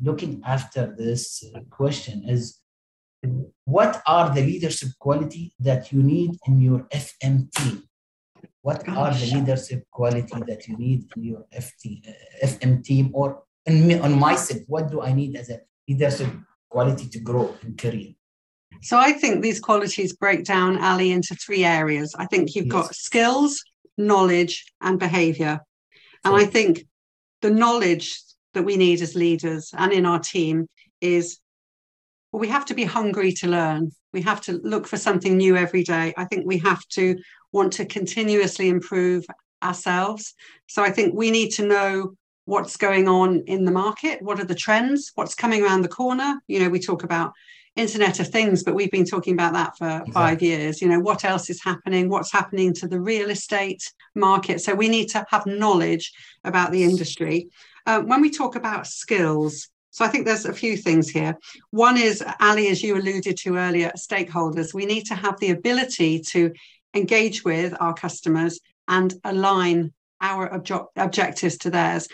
[0.02, 2.60] looking after this question is
[3.64, 7.82] what are the leadership quality that you need in your FM team?
[8.62, 13.42] What are the leadership quality that you need in your FT, uh, FM team or
[13.66, 14.60] in me, on myself?
[14.66, 16.28] What do I need as a leadership
[16.68, 18.12] quality to grow in career?
[18.82, 22.14] So I think these qualities break down, Ali, into three areas.
[22.18, 22.72] I think you've yes.
[22.72, 23.62] got skills,
[24.00, 25.60] knowledge, and behavior.
[26.24, 26.84] And I think
[27.42, 28.20] the knowledge
[28.54, 30.66] that we need as leaders and in our team
[31.00, 31.38] is
[32.32, 33.90] well, we have to be hungry to learn.
[34.12, 36.14] We have to look for something new every day.
[36.16, 37.16] I think we have to
[37.52, 39.26] want to continuously improve
[39.62, 40.34] ourselves.
[40.68, 44.22] So I think we need to know what's going on in the market.
[44.22, 45.10] What are the trends?
[45.14, 46.40] What's coming around the corner?
[46.46, 47.32] You know, we talk about
[47.76, 50.12] Internet of Things, but we've been talking about that for exactly.
[50.12, 50.82] five years.
[50.82, 52.08] You know, what else is happening?
[52.08, 53.82] What's happening to the real estate
[54.14, 54.60] market?
[54.60, 56.12] So we need to have knowledge
[56.44, 57.48] about the industry.
[57.86, 61.36] Uh, when we talk about skills, so I think there's a few things here.
[61.70, 64.72] One is, Ali, as you alluded to earlier, stakeholders.
[64.74, 66.52] We need to have the ability to
[66.94, 72.08] engage with our customers and align our obje- objectives to theirs.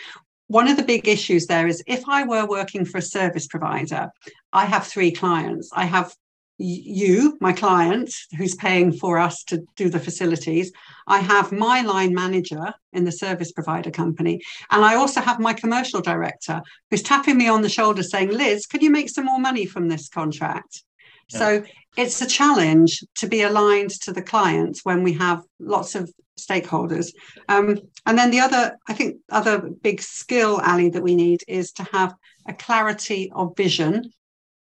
[0.49, 4.11] One of the big issues there is if I were working for a service provider,
[4.53, 5.71] I have three clients.
[5.73, 6.15] I have
[6.59, 10.73] you, my client, who's paying for us to do the facilities.
[11.07, 14.41] I have my line manager in the service provider company.
[14.71, 18.67] And I also have my commercial director who's tapping me on the shoulder saying, Liz,
[18.67, 20.83] can you make some more money from this contract?
[21.31, 21.39] Yeah.
[21.39, 21.65] So
[21.97, 27.13] it's a challenge to be aligned to the clients when we have lots of stakeholders.
[27.49, 31.73] Um, and then the other, I think, other big skill, Ali, that we need is
[31.73, 32.15] to have
[32.47, 34.13] a clarity of vision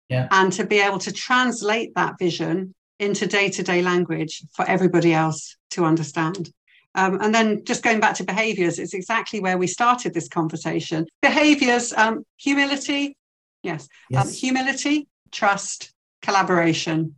[0.08, 0.28] yeah.
[0.30, 5.84] and to be able to translate that vision into day-to-day language for everybody else to
[5.84, 6.50] understand.
[6.94, 11.06] Um, and then just going back to behaviors, it's exactly where we started this conversation.
[11.20, 13.16] Behaviors, um, humility,
[13.64, 14.26] yes, um, yes.
[14.26, 15.92] Um, humility, trust,
[16.24, 17.14] collaboration.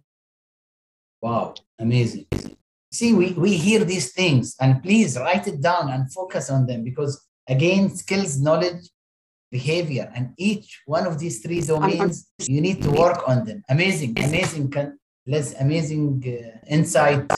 [1.23, 2.27] Wow, amazing.
[2.93, 6.85] See, we, we hear these things and please write it down and focus on them
[6.85, 7.13] because,
[7.49, 8.85] again, skills, knowledge,
[9.51, 12.15] behavior, and each one of these three domains,
[12.55, 13.63] you need to work on them.
[13.69, 14.73] Amazing, amazing,
[15.27, 17.31] less amazing uh, insight.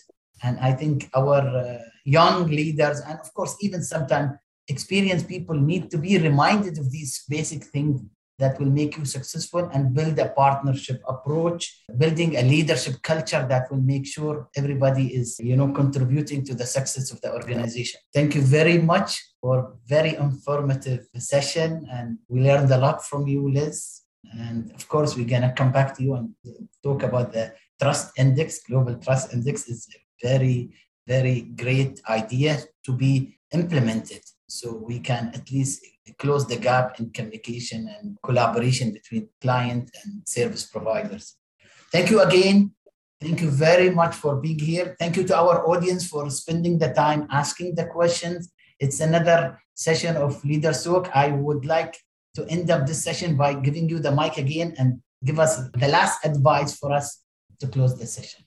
[0.42, 4.30] And I think our uh, young leaders, and of course, even sometimes
[4.68, 8.00] experienced people, need to be reminded of these basic things
[8.38, 13.70] that will make you successful and build a partnership approach building a leadership culture that
[13.70, 18.00] will make sure everybody is you know contributing to the success of the organization.
[18.14, 19.10] Thank you very much
[19.40, 24.02] for very informative session and we learned a lot from you liz.
[24.32, 26.34] And of course we're going to come back to you and
[26.82, 28.60] talk about the trust index.
[28.68, 30.70] Global trust index is a very
[31.06, 35.84] very great idea to be implemented so we can at least
[36.18, 41.36] close the gap in communication and collaboration between client and service providers.
[41.92, 42.72] Thank you again.
[43.20, 44.96] Thank you very much for being here.
[44.98, 48.52] Thank you to our audience for spending the time asking the questions.
[48.78, 51.10] It's another session of Leaders Talk.
[51.14, 51.96] I would like
[52.36, 55.88] to end up this session by giving you the mic again and give us the
[55.88, 57.22] last advice for us
[57.60, 58.44] to close the session.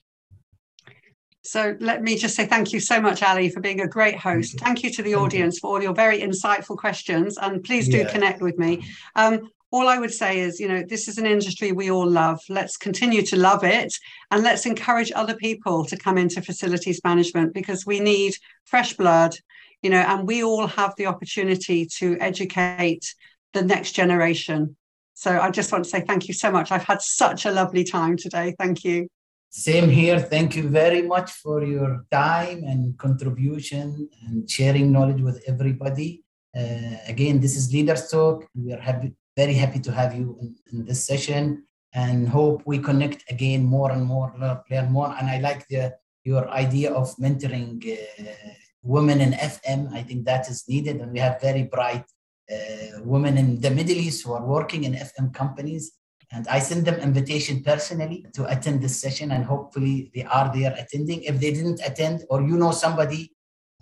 [1.42, 4.60] So let me just say thank you so much, Ali, for being a great host.
[4.60, 8.10] Thank you to the audience for all your very insightful questions, and please do yeah.
[8.10, 8.86] connect with me.
[9.16, 12.38] Um, all I would say is, you know, this is an industry we all love.
[12.48, 13.92] Let's continue to love it
[14.30, 18.34] and let's encourage other people to come into facilities management because we need
[18.66, 19.34] fresh blood,
[19.80, 23.14] you know, and we all have the opportunity to educate
[23.54, 24.76] the next generation.
[25.14, 26.70] So I just want to say thank you so much.
[26.70, 28.54] I've had such a lovely time today.
[28.58, 29.08] Thank you.
[29.54, 30.18] Same here.
[30.18, 36.24] Thank you very much for your time and contribution and sharing knowledge with everybody.
[36.56, 38.48] Uh, again, this is Leaders Talk.
[38.54, 42.78] We are happy, very happy to have you in, in this session and hope we
[42.78, 44.32] connect again more and more,
[44.70, 45.14] learn more.
[45.18, 49.92] And I like the your idea of mentoring uh, women in FM.
[49.92, 52.06] I think that is needed, and we have very bright
[52.50, 55.92] uh, women in the Middle East who are working in FM companies.
[56.32, 60.74] And I send them invitation personally to attend this session, and hopefully they are there
[60.78, 61.22] attending.
[61.24, 63.32] If they didn't attend, or you know somebody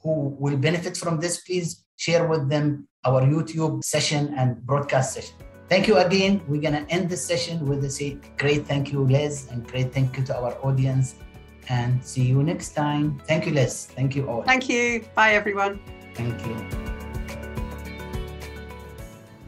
[0.02, 5.36] who will benefit from this, please share with them our YouTube session and broadcast session.
[5.68, 6.42] Thank you again.
[6.48, 9.92] We're going to end this session with a say great thank you, Les, and great
[9.92, 11.14] thank you to our audience.
[11.68, 13.20] And see you next time.
[13.28, 13.86] Thank you, Les.
[13.86, 14.42] Thank you all.
[14.42, 15.04] Thank you.
[15.14, 15.78] Bye, everyone.
[16.14, 16.99] Thank you.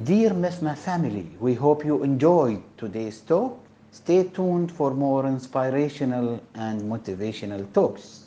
[0.05, 3.61] Dear MEFMA family, we hope you enjoyed today's talk.
[3.93, 8.22] Stay tuned for more inspirational and motivational talks.